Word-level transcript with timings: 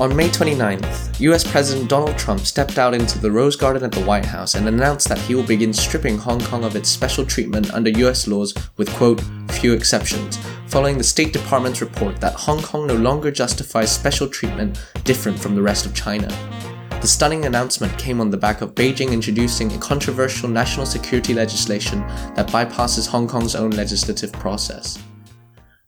On 0.00 0.14
May 0.14 0.28
29th, 0.28 1.18
US 1.18 1.42
President 1.50 1.90
Donald 1.90 2.16
Trump 2.16 2.42
stepped 2.42 2.78
out 2.78 2.94
into 2.94 3.18
the 3.18 3.32
Rose 3.32 3.56
Garden 3.56 3.82
at 3.82 3.90
the 3.90 4.04
White 4.04 4.24
House 4.24 4.54
and 4.54 4.68
announced 4.68 5.08
that 5.08 5.18
he 5.18 5.34
will 5.34 5.42
begin 5.42 5.72
stripping 5.72 6.16
Hong 6.16 6.40
Kong 6.40 6.62
of 6.62 6.76
its 6.76 6.88
special 6.88 7.26
treatment 7.26 7.74
under 7.74 7.90
US 7.90 8.28
laws 8.28 8.54
with, 8.76 8.88
quote, 8.90 9.20
few 9.50 9.72
exceptions, 9.72 10.38
following 10.68 10.98
the 10.98 11.02
State 11.02 11.32
Department's 11.32 11.80
report 11.80 12.20
that 12.20 12.34
Hong 12.34 12.62
Kong 12.62 12.86
no 12.86 12.94
longer 12.94 13.32
justifies 13.32 13.90
special 13.90 14.28
treatment 14.28 14.80
different 15.02 15.36
from 15.36 15.56
the 15.56 15.62
rest 15.62 15.84
of 15.84 15.96
China. 15.96 16.28
The 17.00 17.08
stunning 17.08 17.46
announcement 17.46 17.98
came 17.98 18.20
on 18.20 18.30
the 18.30 18.36
back 18.36 18.60
of 18.60 18.76
Beijing 18.76 19.10
introducing 19.10 19.72
a 19.72 19.78
controversial 19.78 20.48
national 20.48 20.86
security 20.86 21.34
legislation 21.34 22.06
that 22.36 22.46
bypasses 22.50 23.08
Hong 23.08 23.26
Kong's 23.26 23.56
own 23.56 23.70
legislative 23.70 24.30
process. 24.32 24.96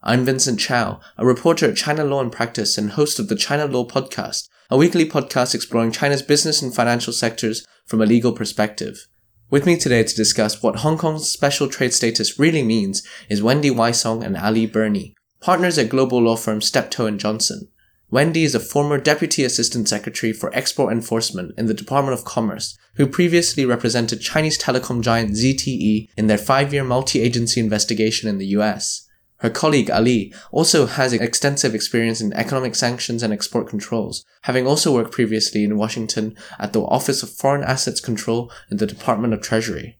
I'm 0.03 0.25
Vincent 0.25 0.59
Chow, 0.59 0.98
a 1.19 1.27
reporter 1.27 1.69
at 1.69 1.77
China 1.77 2.05
Law 2.05 2.23
and 2.23 2.33
Practice 2.33 2.79
and 2.79 2.93
host 2.93 3.19
of 3.19 3.29
the 3.29 3.37
China 3.37 3.66
Law 3.66 3.87
Podcast, 3.87 4.48
a 4.70 4.79
weekly 4.79 5.07
podcast 5.07 5.55
exploring 5.55 5.93
China's 5.93 6.23
business 6.23 6.62
and 6.62 6.74
financial 6.74 7.12
sectors 7.12 7.66
from 7.84 8.01
a 8.01 8.07
legal 8.07 8.33
perspective. 8.33 9.07
With 9.51 9.66
me 9.66 9.77
today 9.77 10.02
to 10.02 10.16
discuss 10.16 10.62
what 10.62 10.77
Hong 10.77 10.97
Kong's 10.97 11.30
special 11.30 11.69
trade 11.69 11.93
status 11.93 12.38
really 12.38 12.62
means 12.62 13.07
is 13.29 13.43
Wendy 13.43 13.69
Wysong 13.69 14.24
and 14.24 14.38
Ali 14.38 14.65
Burney, 14.65 15.15
partners 15.38 15.77
at 15.77 15.91
global 15.91 16.23
law 16.23 16.37
firm 16.37 16.62
Steptoe 16.62 17.05
and 17.05 17.21
Johnson. 17.21 17.69
Wendy 18.10 18.45
is 18.45 18.55
a 18.55 18.60
former 18.60 18.96
Deputy 18.96 19.45
Assistant 19.45 19.87
Secretary 19.87 20.32
for 20.32 20.51
Export 20.57 20.95
Enforcement 20.95 21.52
in 21.59 21.66
the 21.66 21.74
Department 21.74 22.19
of 22.19 22.24
Commerce, 22.24 22.79
who 22.95 23.07
previously 23.07 23.66
represented 23.66 24.23
Chinese 24.23 24.59
telecom 24.59 25.02
giant 25.02 25.32
ZTE 25.32 26.09
in 26.16 26.27
their 26.27 26.38
five-year 26.38 26.85
multi-agency 26.85 27.60
investigation 27.60 28.30
in 28.30 28.38
the 28.38 28.46
US. 28.46 29.07
Her 29.41 29.51
colleague 29.51 29.91
Ali 29.91 30.35
also 30.53 30.85
has 30.85 31.15
extensive 31.15 31.75
experience 31.75 32.21
in 32.21 32.33
economic 32.35 32.74
sanctions 32.74 33.23
and 33.23 33.33
export 33.33 33.69
controls, 33.69 34.24
having 34.43 34.66
also 34.66 34.93
worked 34.93 35.13
previously 35.13 35.65
in 35.65 35.79
Washington 35.79 36.37
at 36.59 36.74
the 36.74 36.82
Office 36.82 37.23
of 37.23 37.30
Foreign 37.30 37.65
Assets 37.65 38.01
Control 38.01 38.52
in 38.71 38.77
the 38.77 38.87
Department 38.87 39.32
of 39.32 39.41
Treasury. 39.41 39.99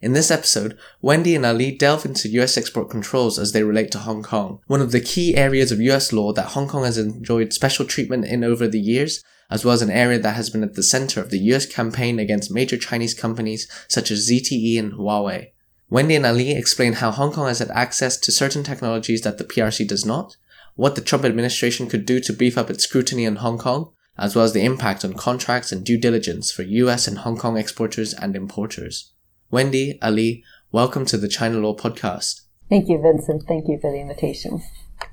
In 0.00 0.14
this 0.14 0.32
episode, 0.32 0.76
Wendy 1.00 1.36
and 1.36 1.46
Ali 1.46 1.70
delve 1.70 2.04
into 2.04 2.28
US 2.40 2.56
export 2.56 2.90
controls 2.90 3.38
as 3.38 3.52
they 3.52 3.62
relate 3.62 3.92
to 3.92 4.00
Hong 4.00 4.24
Kong, 4.24 4.58
one 4.66 4.80
of 4.80 4.90
the 4.90 5.00
key 5.00 5.36
areas 5.36 5.70
of 5.70 5.80
US 5.80 6.12
law 6.12 6.32
that 6.32 6.50
Hong 6.50 6.66
Kong 6.66 6.82
has 6.82 6.98
enjoyed 6.98 7.52
special 7.52 7.86
treatment 7.86 8.24
in 8.24 8.42
over 8.42 8.66
the 8.66 8.80
years, 8.80 9.22
as 9.48 9.64
well 9.64 9.74
as 9.74 9.82
an 9.82 9.90
area 9.90 10.18
that 10.18 10.34
has 10.34 10.50
been 10.50 10.64
at 10.64 10.74
the 10.74 10.82
center 10.82 11.20
of 11.20 11.30
the 11.30 11.38
US 11.52 11.66
campaign 11.66 12.18
against 12.18 12.50
major 12.50 12.76
Chinese 12.76 13.14
companies 13.14 13.68
such 13.86 14.10
as 14.10 14.28
ZTE 14.28 14.76
and 14.76 14.94
Huawei. 14.94 15.52
Wendy 15.92 16.16
and 16.16 16.24
Ali 16.24 16.52
explain 16.52 16.94
how 16.94 17.10
Hong 17.10 17.32
Kong 17.32 17.48
has 17.48 17.58
had 17.58 17.70
access 17.72 18.16
to 18.16 18.32
certain 18.32 18.62
technologies 18.62 19.20
that 19.20 19.36
the 19.36 19.44
PRC 19.44 19.86
does 19.86 20.06
not, 20.06 20.38
what 20.74 20.94
the 20.94 21.02
Trump 21.02 21.22
administration 21.22 21.86
could 21.86 22.06
do 22.06 22.18
to 22.18 22.32
beef 22.32 22.56
up 22.56 22.70
its 22.70 22.84
scrutiny 22.84 23.26
on 23.26 23.36
Hong 23.36 23.58
Kong, 23.58 23.92
as 24.16 24.34
well 24.34 24.46
as 24.46 24.54
the 24.54 24.64
impact 24.64 25.04
on 25.04 25.12
contracts 25.12 25.70
and 25.70 25.84
due 25.84 25.98
diligence 25.98 26.50
for 26.50 26.62
US 26.62 27.06
and 27.06 27.18
Hong 27.18 27.36
Kong 27.36 27.58
exporters 27.58 28.14
and 28.14 28.34
importers. 28.34 29.12
Wendy, 29.50 29.98
Ali, 30.00 30.42
welcome 30.70 31.04
to 31.04 31.18
the 31.18 31.28
China 31.28 31.58
Law 31.58 31.76
Podcast. 31.76 32.40
Thank 32.70 32.88
you, 32.88 32.98
Vincent. 32.98 33.42
Thank 33.46 33.68
you 33.68 33.78
for 33.78 33.92
the 33.92 34.00
invitation. 34.00 34.62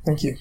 Thank 0.05 0.23
you. 0.23 0.37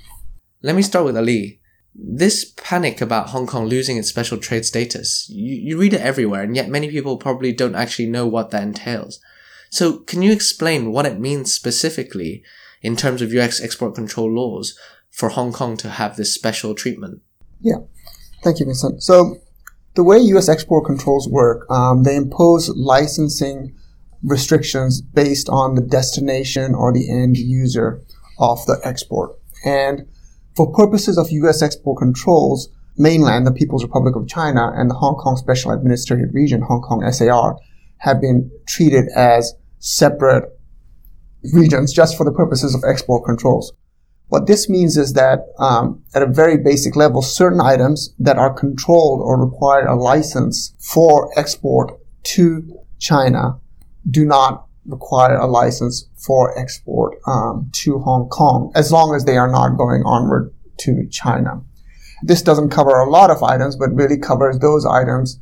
Let 0.62 0.77
me 0.77 0.83
start 0.83 1.05
with 1.05 1.17
Ali. 1.17 1.58
This 1.97 2.55
panic 2.56 3.00
about 3.00 3.30
Hong 3.30 3.48
Kong 3.48 3.67
losing 3.67 3.97
its 3.97 4.08
special 4.08 4.39
trade 4.39 4.64
status, 4.64 5.28
you, 5.28 5.56
you 5.56 5.77
read 5.77 5.95
it 5.95 6.00
everywhere, 6.00 6.45
and 6.45 6.55
yet 6.55 6.69
many 6.69 6.89
people 6.89 7.17
probably 7.17 7.52
don't 7.52 7.75
actually 7.75 8.06
know 8.06 8.28
what 8.28 8.52
that 8.52 8.62
entails. 8.62 9.19
So 9.70 9.98
can 9.98 10.22
you 10.22 10.33
explain 10.33 10.92
what 10.92 11.06
it 11.06 11.20
means 11.20 11.52
specifically 11.52 12.42
in 12.83 12.97
terms 12.97 13.22
of 13.22 13.33
US 13.33 13.61
export 13.61 13.94
control 13.94 14.33
laws 14.33 14.78
for 15.11 15.30
Hong 15.30 15.52
Kong 15.52 15.77
to 15.78 15.91
have 15.91 16.16
this 16.16 16.34
special 16.34 16.74
treatment? 16.74 17.22
Yeah. 17.61 17.78
Thank 18.42 18.61
you, 18.61 18.66
Vincent. 18.66 19.02
So 19.02 19.39
the 19.94 20.05
way 20.05 20.19
U.S. 20.19 20.48
export 20.48 20.86
controls 20.86 21.28
work, 21.28 21.68
um, 21.70 22.05
they 22.05 22.14
impose 22.14 22.68
licensing 22.68 23.74
restrictions 24.23 25.01
based 25.01 25.48
on 25.48 25.74
the 25.74 25.83
destination 25.83 26.74
or 26.74 26.92
the 26.92 27.11
end 27.11 27.36
user 27.36 28.01
of 28.39 28.64
the 28.67 28.80
export. 28.84 29.36
And 29.64 30.07
for 30.55 30.73
purposes 30.73 31.18
of 31.18 31.30
U.S. 31.30 31.62
export 31.62 31.98
controls, 31.98 32.68
mainland, 32.96 33.46
the 33.46 33.52
People's 33.52 33.83
Republic 33.83 34.14
of 34.14 34.28
China, 34.28 34.70
and 34.74 34.89
the 34.89 34.95
Hong 34.95 35.17
Kong 35.17 35.36
Special 35.36 35.73
Administrative 35.73 36.33
Region, 36.33 36.62
Hong 36.62 36.80
Kong 36.80 37.02
SAR, 37.11 37.58
have 37.98 38.20
been 38.20 38.51
treated 38.67 39.05
as 39.14 39.55
separate 39.79 40.45
regions 41.53 41.92
just 41.92 42.17
for 42.17 42.25
the 42.25 42.33
purposes 42.33 42.75
of 42.75 42.83
export 42.89 43.25
controls. 43.25 43.73
What 44.29 44.47
this 44.47 44.69
means 44.69 44.97
is 44.97 45.14
that 45.14 45.47
um, 45.59 46.03
at 46.14 46.23
a 46.23 46.27
very 46.27 46.58
basic 46.58 46.97
level, 46.97 47.23
certain 47.23 47.61
items 47.61 48.14
that 48.19 48.37
are 48.37 48.53
controlled 48.53 49.23
or 49.23 49.42
require 49.42 49.87
a 49.87 49.97
license 49.97 50.75
for 50.79 51.31
export 51.39 51.98
to 52.25 52.79
China 52.98 53.58
do 54.11 54.25
not 54.25 54.67
require 54.85 55.37
a 55.37 55.47
license 55.47 56.08
for 56.17 56.58
export 56.58 57.19
um, 57.27 57.70
to 57.73 57.98
Hong 58.01 58.29
Kong 58.29 58.73
as 58.75 58.92
long 58.92 59.14
as 59.14 59.25
they 59.25 59.37
are 59.37 59.51
not 59.51 59.79
going 59.79 60.03
onward 60.05 60.53
to 60.79 61.07
China. 61.11 61.63
This 62.23 62.42
doesn't 62.42 62.70
cover 62.70 62.98
a 62.98 63.08
lot 63.08 63.31
of 63.31 63.42
items, 63.42 63.77
but 63.77 63.95
really 63.95 64.19
covers 64.19 64.58
those 64.58 64.85
items 64.85 65.39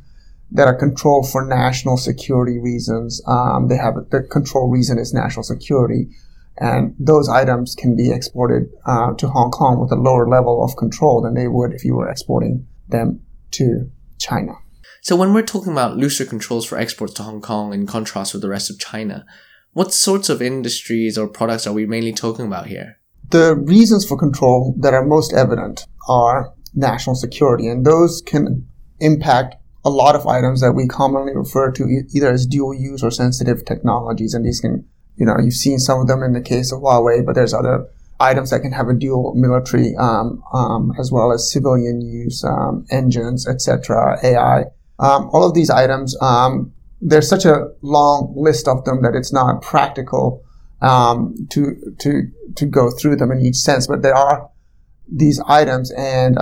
that 0.51 0.67
are 0.67 0.75
controlled 0.75 1.29
for 1.29 1.45
national 1.45 1.97
security 1.97 2.59
reasons. 2.59 3.21
Um, 3.27 3.67
they 3.67 3.77
have 3.77 3.95
the 4.11 4.23
control 4.23 4.69
reason 4.69 4.97
is 4.97 5.13
national 5.13 5.43
security, 5.43 6.09
and 6.57 6.95
those 6.99 7.29
items 7.29 7.75
can 7.75 7.95
be 7.95 8.11
exported 8.11 8.69
uh, 8.85 9.13
to 9.15 9.27
Hong 9.27 9.51
Kong 9.51 9.79
with 9.79 9.91
a 9.91 10.01
lower 10.01 10.27
level 10.27 10.63
of 10.63 10.75
control 10.77 11.21
than 11.21 11.33
they 11.33 11.47
would 11.47 11.73
if 11.73 11.83
you 11.83 11.95
were 11.95 12.09
exporting 12.09 12.65
them 12.87 13.21
to 13.51 13.89
China. 14.19 14.53
So 15.01 15.15
when 15.15 15.33
we're 15.33 15.43
talking 15.43 15.71
about 15.71 15.97
looser 15.97 16.25
controls 16.25 16.65
for 16.65 16.77
exports 16.77 17.13
to 17.15 17.23
Hong 17.23 17.41
Kong 17.41 17.73
in 17.73 17.85
contrast 17.85 18.33
with 18.33 18.41
the 18.41 18.49
rest 18.49 18.69
of 18.69 18.79
China, 18.79 19.25
what 19.73 19.93
sorts 19.93 20.29
of 20.29 20.41
industries 20.41 21.17
or 21.17 21.27
products 21.27 21.67
are 21.67 21.73
we 21.73 21.85
mainly 21.85 22.11
talking 22.11 22.45
about 22.45 22.67
here? 22.67 22.97
The 23.29 23.55
reasons 23.55 24.05
for 24.05 24.17
control 24.17 24.75
that 24.79 24.93
are 24.93 25.05
most 25.05 25.33
evident 25.33 25.85
are 26.07 26.53
national 26.73 27.15
security, 27.15 27.67
and 27.67 27.85
those 27.85 28.21
can 28.25 28.67
impact 28.99 29.55
a 29.87 29.89
lot 29.89 30.15
of 30.15 30.27
items 30.27 30.59
that 30.59 30.73
we 30.73 30.85
commonly 30.85 31.33
refer 31.33 31.71
to 31.71 31.83
e- 31.83 32.07
either 32.13 32.29
as 32.29 32.45
dual 32.45 32.73
use 32.73 33.01
or 33.01 33.09
sensitive 33.09 33.63
technologies. 33.63 34.33
And 34.33 34.45
these 34.45 34.59
can, 34.59 34.85
you 35.15 35.25
know, 35.25 35.35
you've 35.41 35.53
seen 35.53 35.79
some 35.79 36.01
of 36.01 36.07
them 36.07 36.23
in 36.23 36.33
the 36.33 36.41
case 36.41 36.73
of 36.73 36.81
Huawei, 36.81 37.25
but 37.25 37.35
there's 37.35 37.53
other 37.53 37.87
items 38.19 38.49
that 38.49 38.61
can 38.61 38.73
have 38.73 38.89
a 38.89 38.93
dual 38.93 39.33
military 39.35 39.95
um, 39.97 40.43
um, 40.53 40.91
as 40.99 41.09
well 41.09 41.31
as 41.31 41.51
civilian 41.51 42.01
use, 42.01 42.43
um, 42.43 42.85
engines, 42.91 43.47
etc., 43.47 44.19
AI. 44.23 44.65
Um, 44.99 45.29
all 45.31 45.47
of 45.47 45.53
these 45.53 45.69
items, 45.69 46.17
um, 46.21 46.73
there's 46.99 47.29
such 47.29 47.45
a 47.45 47.67
long 47.81 48.33
list 48.35 48.67
of 48.67 48.83
them 48.83 49.03
that 49.03 49.15
it's 49.15 49.31
not 49.31 49.61
practical 49.61 50.43
um, 50.81 51.35
to 51.51 51.75
to 51.99 52.23
to 52.55 52.65
go 52.65 52.91
through 52.91 53.15
them 53.15 53.31
in 53.31 53.39
each 53.39 53.55
sense. 53.55 53.87
But 53.87 54.01
there 54.01 54.15
are 54.15 54.49
these 55.07 55.39
items, 55.47 55.91
and 55.91 56.37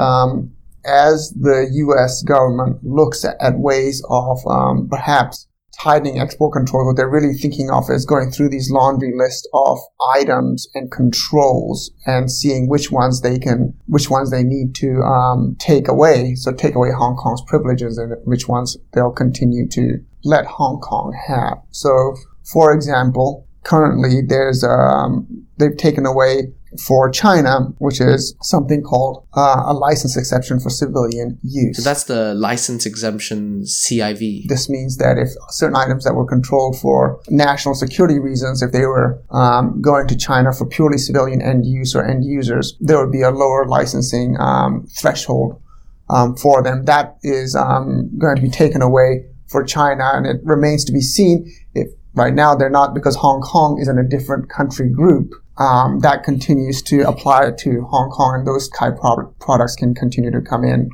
as 0.86 1.32
the 1.32 1.70
U.S. 1.72 2.24
government 2.24 2.84
looks 2.84 3.26
at, 3.26 3.36
at 3.42 3.58
ways 3.58 4.04
of 4.10 4.40
um, 4.48 4.88
perhaps 4.90 5.48
tightening 5.80 6.20
export 6.20 6.54
controls, 6.54 6.86
what 6.86 6.96
they're 6.96 7.10
really 7.10 7.34
thinking 7.34 7.70
of 7.70 7.90
is 7.90 8.06
going 8.06 8.32
through 8.32 8.50
these 8.50 8.72
laundry 8.72 9.14
list 9.16 9.48
of 9.54 9.78
items 10.16 10.68
and 10.74 10.92
controls 10.92 11.92
and 12.06 12.32
seeing 12.32 12.70
which 12.70 12.92
ones 12.92 13.22
they 13.22 13.38
can, 13.38 13.74
which 13.88 14.10
ones 14.10 14.32
they 14.32 14.44
need 14.44 14.74
to 14.76 15.02
um, 15.02 15.56
take 15.60 15.88
away. 15.88 16.36
So 16.36 16.54
take 16.54 16.76
away 16.76 16.92
Hong 16.92 17.16
Kong's 17.16 17.42
privileges 17.48 17.98
and 17.98 18.16
which 18.26 18.48
ones 18.48 18.78
they'll 18.94 19.12
continue 19.12 19.68
to 19.70 20.00
let 20.24 20.46
Hong 20.46 20.80
Kong 20.80 21.14
have. 21.28 21.58
So, 21.72 22.16
for 22.44 22.74
example, 22.74 23.48
currently 23.64 24.22
there's 24.28 24.64
um, 24.64 25.28
they've 25.58 25.78
taken 25.78 26.06
away 26.06 26.54
for 26.80 27.10
China, 27.10 27.74
which 27.80 28.02
is 28.02 28.36
something 28.42 28.82
called 28.82 29.26
uh, 29.36 29.64
a 29.66 29.74
license 29.74 30.18
exception 30.18 30.60
for 30.60 30.70
civilian 30.70 31.38
use. 31.44 31.78
So 31.78 31.84
that's 31.84 32.06
the 32.06 32.34
license 32.36 32.86
exemption 32.86 33.64
CIV. 33.64 34.48
This 34.48 34.70
means 34.70 34.98
that 34.98 35.18
if 35.18 35.30
certain 35.50 35.76
items 35.76 36.04
that 36.04 36.14
were 36.14 36.26
controlled 36.26 36.78
for 36.80 37.20
national 37.30 37.76
security 37.76 38.20
reasons, 38.20 38.62
if 38.62 38.72
they 38.72 38.86
were 38.86 39.22
um, 39.32 39.82
going 39.82 40.08
to 40.08 40.16
China 40.16 40.54
for 40.54 40.66
purely 40.66 40.98
civilian 40.98 41.42
end 41.42 41.66
use 41.66 41.96
or 41.96 42.06
end 42.06 42.26
users, 42.26 42.76
there 42.80 43.00
would 43.00 43.12
be 43.12 43.22
a 43.22 43.32
lower 43.32 43.66
licensing 43.66 44.36
um, 44.40 44.88
threshold 45.00 45.62
um, 46.10 46.36
for 46.36 46.62
them. 46.62 46.86
That 46.86 47.18
is 47.24 47.56
um, 47.56 48.10
going 48.18 48.36
to 48.36 48.42
be 48.42 48.50
taken 48.50 48.82
away 48.82 49.26
for 49.48 49.64
China, 49.64 50.12
and 50.14 50.26
it 50.26 50.42
remains 50.44 50.84
to 50.86 50.92
be 50.92 51.02
seen 51.02 51.52
if 51.74 51.88
right 52.16 52.34
now 52.34 52.56
they're 52.56 52.70
not 52.70 52.94
because 52.94 53.16
Hong 53.16 53.42
Kong 53.42 53.80
is 53.80 53.88
in 53.88 53.98
a 53.98 54.04
different 54.04 54.50
country 54.50 54.90
group 54.90 55.34
um, 55.58 56.00
that 56.00 56.24
continues 56.24 56.82
to 56.84 57.02
apply 57.08 57.52
to 57.60 57.82
Hong 57.90 58.10
Kong, 58.10 58.36
and 58.36 58.48
those 58.48 58.70
type 58.70 58.98
of 59.04 59.38
products 59.40 59.76
can 59.76 59.94
continue 59.94 60.32
to 60.32 60.42
come 60.42 60.64
in. 60.64 60.90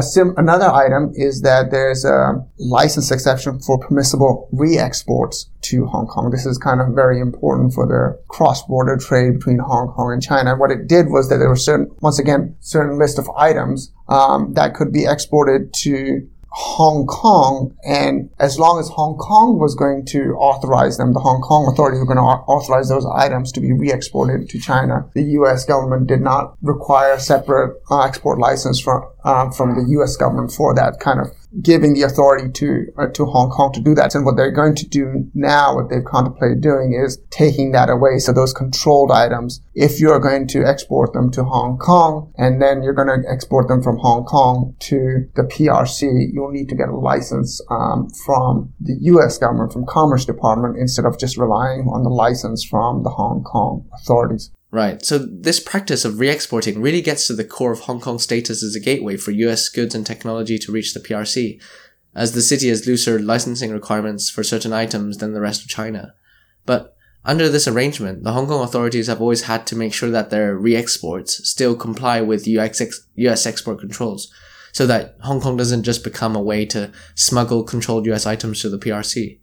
Sim- 0.00 0.34
another 0.36 0.70
item 0.70 1.12
is 1.14 1.40
that 1.40 1.70
there's 1.70 2.04
a 2.04 2.34
license 2.58 3.10
exception 3.10 3.58
for 3.60 3.78
permissible 3.78 4.46
re-exports 4.52 5.48
to 5.62 5.86
Hong 5.86 6.06
Kong. 6.06 6.30
This 6.30 6.44
is 6.44 6.58
kind 6.58 6.82
of 6.82 6.94
very 6.94 7.20
important 7.20 7.72
for 7.72 7.86
the 7.86 8.22
cross-border 8.28 8.98
trade 8.98 9.38
between 9.38 9.58
Hong 9.58 9.88
Kong 9.88 10.12
and 10.12 10.22
China. 10.22 10.56
What 10.56 10.70
it 10.70 10.88
did 10.88 11.06
was 11.08 11.30
that 11.30 11.38
there 11.38 11.48
were 11.48 11.56
certain, 11.56 11.90
once 12.02 12.18
again, 12.18 12.54
certain 12.60 12.98
list 12.98 13.18
of 13.18 13.30
items 13.30 13.90
um, 14.08 14.52
that 14.54 14.74
could 14.74 14.92
be 14.92 15.06
exported 15.06 15.72
to 15.84 16.28
Hong 16.50 17.06
Kong, 17.06 17.76
and 17.84 18.30
as 18.38 18.58
long 18.58 18.80
as 18.80 18.88
Hong 18.88 19.16
Kong 19.16 19.58
was 19.58 19.74
going 19.74 20.06
to 20.06 20.34
authorize 20.38 20.96
them, 20.96 21.12
the 21.12 21.20
Hong 21.20 21.40
Kong 21.40 21.70
authorities 21.70 22.00
were 22.00 22.06
going 22.06 22.16
to 22.16 22.22
authorize 22.22 22.88
those 22.88 23.06
items 23.06 23.52
to 23.52 23.60
be 23.60 23.72
re-exported 23.72 24.48
to 24.48 24.58
China. 24.58 25.08
The 25.14 25.22
U.S. 25.22 25.64
government 25.64 26.06
did 26.06 26.20
not 26.20 26.56
require 26.62 27.12
a 27.12 27.20
separate 27.20 27.80
uh, 27.90 28.02
export 28.02 28.38
license 28.38 28.80
from 28.80 29.02
uh, 29.24 29.50
from 29.50 29.74
the 29.74 29.90
U.S. 29.92 30.16
government 30.16 30.52
for 30.52 30.74
that 30.74 31.00
kind 31.00 31.20
of 31.20 31.28
giving 31.62 31.94
the 31.94 32.02
authority 32.02 32.50
to 32.52 32.86
uh, 32.98 33.06
to 33.08 33.24
Hong 33.24 33.50
Kong 33.50 33.72
to 33.72 33.80
do 33.80 33.94
that. 33.94 34.14
And 34.14 34.24
what 34.24 34.36
they're 34.36 34.50
going 34.50 34.74
to 34.76 34.86
do 34.86 35.30
now, 35.34 35.74
what 35.74 35.90
they've 35.90 36.04
contemplated 36.04 36.60
doing, 36.60 36.92
is 36.92 37.18
taking 37.30 37.72
that 37.72 37.88
away. 37.88 38.18
So 38.18 38.32
those 38.32 38.52
controlled 38.52 39.10
items, 39.10 39.60
if 39.74 40.00
you're 40.00 40.20
going 40.20 40.46
to 40.48 40.64
export 40.64 41.12
them 41.12 41.30
to 41.32 41.44
Hong 41.44 41.78
Kong 41.78 42.32
and 42.36 42.60
then 42.60 42.82
you're 42.82 42.92
going 42.92 43.08
to 43.08 43.28
export 43.28 43.68
them 43.68 43.82
from 43.82 43.98
Hong 43.98 44.24
Kong 44.24 44.74
to 44.80 45.28
the 45.34 45.42
PRC, 45.42 46.32
you'll 46.32 46.50
need 46.50 46.68
to 46.68 46.76
get 46.76 46.88
a 46.88 46.96
license 46.96 47.60
um, 47.70 48.08
from 48.26 48.72
the 48.80 48.96
U.S. 49.12 49.38
government, 49.38 49.72
from 49.72 49.86
Commerce 49.86 50.24
Department, 50.24 50.76
instead 50.76 51.04
of 51.04 51.18
just 51.18 51.36
relying 51.36 51.88
on 51.88 52.02
the 52.02 52.10
license 52.10 52.64
from 52.64 53.02
the 53.02 53.10
Hong 53.10 53.42
Kong 53.42 53.88
authorities. 53.94 54.50
Right. 54.70 55.02
So 55.02 55.18
this 55.18 55.60
practice 55.60 56.04
of 56.04 56.20
re-exporting 56.20 56.82
really 56.82 57.00
gets 57.00 57.26
to 57.26 57.34
the 57.34 57.44
core 57.44 57.72
of 57.72 57.80
Hong 57.80 58.00
Kong's 58.00 58.24
status 58.24 58.62
as 58.62 58.74
a 58.74 58.80
gateway 58.80 59.16
for 59.16 59.30
US 59.30 59.68
goods 59.70 59.94
and 59.94 60.04
technology 60.04 60.58
to 60.58 60.72
reach 60.72 60.92
the 60.92 61.00
PRC, 61.00 61.58
as 62.14 62.32
the 62.32 62.42
city 62.42 62.68
has 62.68 62.86
looser 62.86 63.18
licensing 63.18 63.70
requirements 63.70 64.28
for 64.28 64.42
certain 64.42 64.72
items 64.72 65.18
than 65.18 65.32
the 65.32 65.40
rest 65.40 65.62
of 65.62 65.68
China. 65.68 66.14
But 66.66 66.94
under 67.24 67.48
this 67.48 67.66
arrangement, 67.66 68.24
the 68.24 68.32
Hong 68.32 68.46
Kong 68.46 68.62
authorities 68.62 69.06
have 69.06 69.22
always 69.22 69.42
had 69.42 69.66
to 69.68 69.76
make 69.76 69.94
sure 69.94 70.10
that 70.10 70.28
their 70.28 70.54
re-exports 70.54 71.48
still 71.48 71.74
comply 71.74 72.20
with 72.20 72.46
US, 72.46 73.46
export 73.46 73.80
controls, 73.80 74.30
so 74.72 74.86
that 74.86 75.16
Hong 75.22 75.40
Kong 75.40 75.56
doesn't 75.56 75.84
just 75.84 76.04
become 76.04 76.36
a 76.36 76.42
way 76.42 76.66
to 76.66 76.92
smuggle 77.14 77.64
controlled 77.64 78.06
US 78.06 78.26
items 78.26 78.60
to 78.60 78.68
the 78.68 78.78
PRC. 78.78 79.38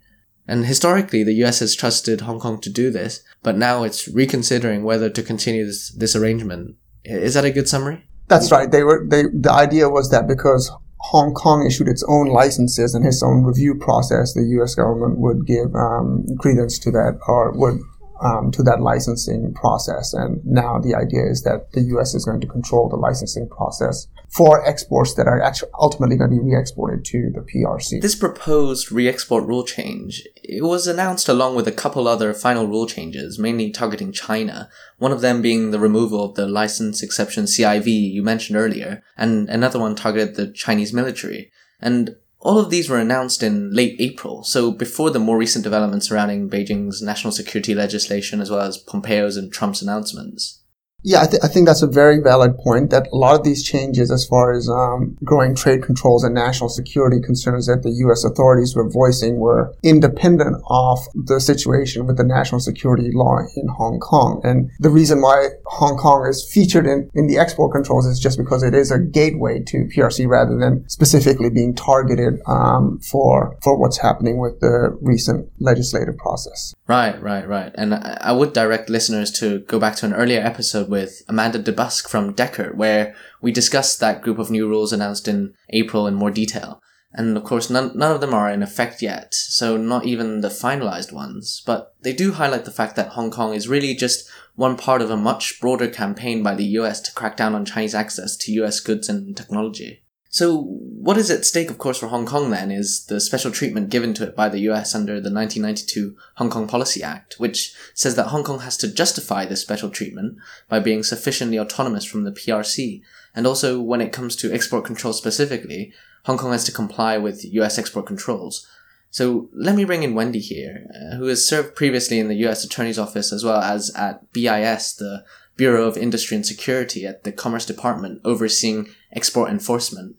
And 0.47 0.65
historically, 0.65 1.23
the 1.23 1.33
US 1.45 1.59
has 1.59 1.75
trusted 1.75 2.21
Hong 2.21 2.39
Kong 2.39 2.61
to 2.61 2.69
do 2.69 2.91
this, 2.91 3.23
but 3.43 3.57
now 3.57 3.83
it's 3.83 4.07
reconsidering 4.07 4.83
whether 4.83 5.09
to 5.09 5.23
continue 5.23 5.65
this, 5.65 5.91
this 5.91 6.15
arrangement. 6.15 6.75
Is 7.03 7.33
that 7.33 7.45
a 7.45 7.51
good 7.51 7.67
summary? 7.67 8.05
That's 8.27 8.51
right. 8.51 8.69
They 8.69 8.83
were, 8.83 9.05
they, 9.07 9.23
the 9.23 9.51
idea 9.51 9.89
was 9.89 10.09
that 10.11 10.27
because 10.27 10.71
Hong 11.11 11.33
Kong 11.33 11.65
issued 11.65 11.87
its 11.87 12.03
own 12.07 12.27
licenses 12.27 12.95
and 12.95 13.05
its 13.05 13.21
own 13.21 13.43
review 13.43 13.75
process, 13.75 14.33
the 14.33 14.43
U.S. 14.57 14.73
government 14.73 15.19
would 15.19 15.45
give 15.45 15.75
um, 15.75 16.25
credence 16.39 16.79
to 16.79 16.91
that 16.91 17.19
or 17.27 17.51
would 17.51 17.79
um, 18.21 18.51
to 18.51 18.63
that 18.63 18.81
licensing 18.81 19.53
process. 19.53 20.13
And 20.13 20.45
now 20.45 20.79
the 20.79 20.95
idea 20.95 21.25
is 21.29 21.43
that 21.43 21.71
the 21.73 21.81
U.S. 21.81 22.13
is 22.13 22.25
going 22.25 22.41
to 22.41 22.47
control 22.47 22.89
the 22.89 22.95
licensing 22.95 23.47
process 23.49 24.07
for 24.29 24.65
exports 24.65 25.13
that 25.15 25.27
are 25.27 25.41
actually 25.41 25.71
ultimately 25.79 26.17
going 26.17 26.29
to 26.29 26.35
be 26.35 26.41
re-exported 26.41 27.05
to 27.05 27.31
the 27.33 27.41
PRC. 27.41 28.01
This 28.01 28.15
proposed 28.15 28.91
re-export 28.91 29.45
rule 29.45 29.63
change 29.63 30.23
it 30.47 30.63
was 30.63 30.87
announced 30.87 31.27
along 31.27 31.55
with 31.55 31.67
a 31.67 31.71
couple 31.71 32.07
other 32.07 32.33
final 32.33 32.67
rule 32.67 32.85
changes, 32.85 33.39
mainly 33.39 33.71
targeting 33.71 34.11
China. 34.11 34.69
One 34.97 35.11
of 35.11 35.21
them 35.21 35.41
being 35.41 35.71
the 35.71 35.79
removal 35.79 36.23
of 36.23 36.35
the 36.35 36.47
license 36.47 37.01
exception 37.01 37.45
CIV 37.45 37.87
you 37.87 38.23
mentioned 38.23 38.57
earlier, 38.57 39.03
and 39.17 39.49
another 39.49 39.79
one 39.79 39.95
targeted 39.95 40.35
the 40.35 40.47
Chinese 40.51 40.93
military. 40.93 41.51
And 41.81 42.15
all 42.45 42.59
of 42.59 42.69
these 42.69 42.87
were 42.87 42.99
announced 42.99 43.41
in 43.41 43.71
late 43.71 43.95
April, 43.97 44.43
so 44.43 44.71
before 44.71 45.09
the 45.09 45.17
more 45.17 45.35
recent 45.35 45.63
developments 45.63 46.09
surrounding 46.09 46.47
Beijing's 46.47 47.01
national 47.01 47.31
security 47.31 47.73
legislation 47.73 48.39
as 48.39 48.51
well 48.51 48.61
as 48.61 48.77
Pompeo's 48.77 49.35
and 49.35 49.51
Trump's 49.51 49.81
announcements. 49.81 50.61
Yeah, 51.07 51.21
I, 51.21 51.27
th- 51.27 51.43
I, 51.43 51.47
think 51.47 51.67
that's 51.67 51.83
a 51.83 51.87
very 51.87 52.19
valid 52.19 52.57
point 52.57 52.89
that 52.89 53.07
a 53.13 53.15
lot 53.15 53.35
of 53.35 53.43
these 53.43 53.61
changes, 53.61 54.09
as 54.09 54.25
far 54.25 54.53
as 54.53 54.67
um, 54.67 55.15
growing 55.23 55.53
trade 55.53 55.83
controls 55.83 56.23
and 56.23 56.33
national 56.33 56.67
security 56.67 57.21
concerns 57.21 57.67
that 57.67 57.83
the 57.83 57.91
U.S. 57.91 58.23
authorities 58.23 58.75
were 58.75 58.89
voicing, 58.89 59.37
were 59.37 59.71
independent 59.83 60.63
of 60.67 60.97
the 61.13 61.39
situation 61.39 62.07
with 62.07 62.17
the 62.17 62.23
national 62.23 62.59
security 62.59 63.11
law 63.13 63.37
in 63.55 63.67
Hong 63.67 63.99
Kong. 63.99 64.41
And 64.43 64.71
the 64.79 64.89
reason 64.89 65.21
why 65.21 65.49
Hong 65.67 65.95
Kong 65.95 66.25
is 66.27 66.43
featured 66.51 66.87
in, 66.87 67.07
in 67.13 67.27
the 67.27 67.37
export 67.37 67.71
controls 67.71 68.07
is 68.07 68.19
just 68.19 68.39
because 68.39 68.63
it 68.63 68.73
is 68.73 68.89
a 68.89 68.97
gateway 68.97 69.61
to 69.67 69.87
PRC 69.95 70.27
rather 70.27 70.57
than 70.57 70.89
specifically 70.89 71.51
being 71.51 71.75
targeted 71.75 72.39
um, 72.47 72.99
for 72.99 73.55
for 73.61 73.77
what's 73.77 73.99
happening 73.99 74.39
with 74.39 74.59
the 74.59 74.97
recent 75.01 75.51
legislative 75.59 76.17
process. 76.17 76.73
Right, 76.87 77.21
right, 77.21 77.47
right. 77.47 77.71
And 77.75 77.93
I 77.93 78.31
would 78.31 78.53
direct 78.53 78.89
listeners 78.89 79.29
to 79.33 79.59
go 79.59 79.79
back 79.79 79.95
to 79.97 80.07
an 80.07 80.13
earlier 80.13 80.39
episode 80.39 80.89
with 80.95 81.23
Amanda 81.27 81.59
DeBusk 81.61 82.07
from 82.07 82.33
Dechert, 82.33 82.75
where 82.75 83.13
we 83.41 83.51
discussed 83.51 83.99
that 83.99 84.21
group 84.21 84.39
of 84.39 84.49
new 84.49 84.65
rules 84.65 84.93
announced 84.93 85.27
in 85.27 85.53
April 85.71 86.07
in 86.07 86.13
more 86.15 86.31
detail. 86.31 86.81
And 87.11 87.35
of 87.35 87.43
course, 87.43 87.69
none, 87.69 87.91
none 87.95 88.13
of 88.13 88.21
them 88.21 88.33
are 88.33 88.49
in 88.49 88.63
effect 88.63 89.01
yet, 89.01 89.33
so 89.33 89.75
not 89.75 90.05
even 90.05 90.39
the 90.39 90.47
finalized 90.47 91.11
ones. 91.11 91.61
But 91.65 91.93
they 92.01 92.13
do 92.13 92.31
highlight 92.31 92.63
the 92.63 92.71
fact 92.71 92.95
that 92.95 93.09
Hong 93.09 93.29
Kong 93.29 93.53
is 93.53 93.67
really 93.67 93.93
just 93.93 94.29
one 94.55 94.77
part 94.77 95.01
of 95.01 95.11
a 95.11 95.17
much 95.17 95.59
broader 95.59 95.89
campaign 95.89 96.41
by 96.41 96.55
the 96.55 96.79
US 96.79 97.01
to 97.01 97.13
crack 97.13 97.35
down 97.35 97.55
on 97.55 97.65
Chinese 97.65 97.93
access 97.93 98.37
to 98.37 98.53
US 98.53 98.79
goods 98.79 99.09
and 99.09 99.35
technology. 99.35 100.01
So, 100.35 100.63
what 100.63 101.17
is 101.17 101.31
at 101.31 101.45
stake, 101.45 101.69
of 101.69 101.77
course, 101.77 101.97
for 101.97 102.07
Hong 102.07 102.25
Kong 102.25 102.49
then 102.49 102.69
is 102.69 103.05
the 103.05 103.21
special 103.21 103.51
treatment 103.51 103.89
given 103.89 104.13
to 104.15 104.25
it 104.25 104.35
by 104.35 104.49
the 104.49 104.59
US 104.69 104.93
under 104.93 105.13
the 105.13 105.31
1992 105.31 106.13
Hong 106.35 106.49
Kong 106.49 106.67
Policy 106.67 107.01
Act, 107.01 107.39
which 107.39 107.73
says 107.93 108.15
that 108.15 108.27
Hong 108.27 108.43
Kong 108.43 108.59
has 108.59 108.75
to 108.79 108.93
justify 108.93 109.45
this 109.45 109.61
special 109.61 109.89
treatment 109.89 110.35
by 110.67 110.81
being 110.81 111.03
sufficiently 111.03 111.57
autonomous 111.57 112.03
from 112.03 112.25
the 112.25 112.33
PRC. 112.33 113.01
And 113.33 113.47
also, 113.47 113.79
when 113.79 114.01
it 114.01 114.11
comes 114.11 114.35
to 114.35 114.53
export 114.53 114.83
control 114.83 115.13
specifically, 115.13 115.93
Hong 116.25 116.37
Kong 116.37 116.51
has 116.51 116.65
to 116.65 116.73
comply 116.73 117.17
with 117.17 117.45
US 117.45 117.79
export 117.79 118.05
controls. 118.05 118.67
So, 119.11 119.47
let 119.53 119.77
me 119.77 119.85
bring 119.85 120.03
in 120.03 120.15
Wendy 120.15 120.39
here, 120.39 120.85
uh, 120.93 121.15
who 121.15 121.27
has 121.27 121.47
served 121.47 121.77
previously 121.77 122.19
in 122.19 122.27
the 122.27 122.43
US 122.45 122.65
Attorney's 122.65 122.99
Office 122.99 123.31
as 123.31 123.45
well 123.45 123.61
as 123.61 123.89
at 123.95 124.33
BIS, 124.33 124.91
the 124.95 125.23
Bureau 125.57 125.85
of 125.87 125.97
Industry 125.97 126.35
and 126.35 126.45
Security 126.45 127.05
at 127.05 127.23
the 127.23 127.31
Commerce 127.31 127.65
Department, 127.65 128.19
overseeing 128.25 128.89
export 129.13 129.49
enforcement. 129.49 130.17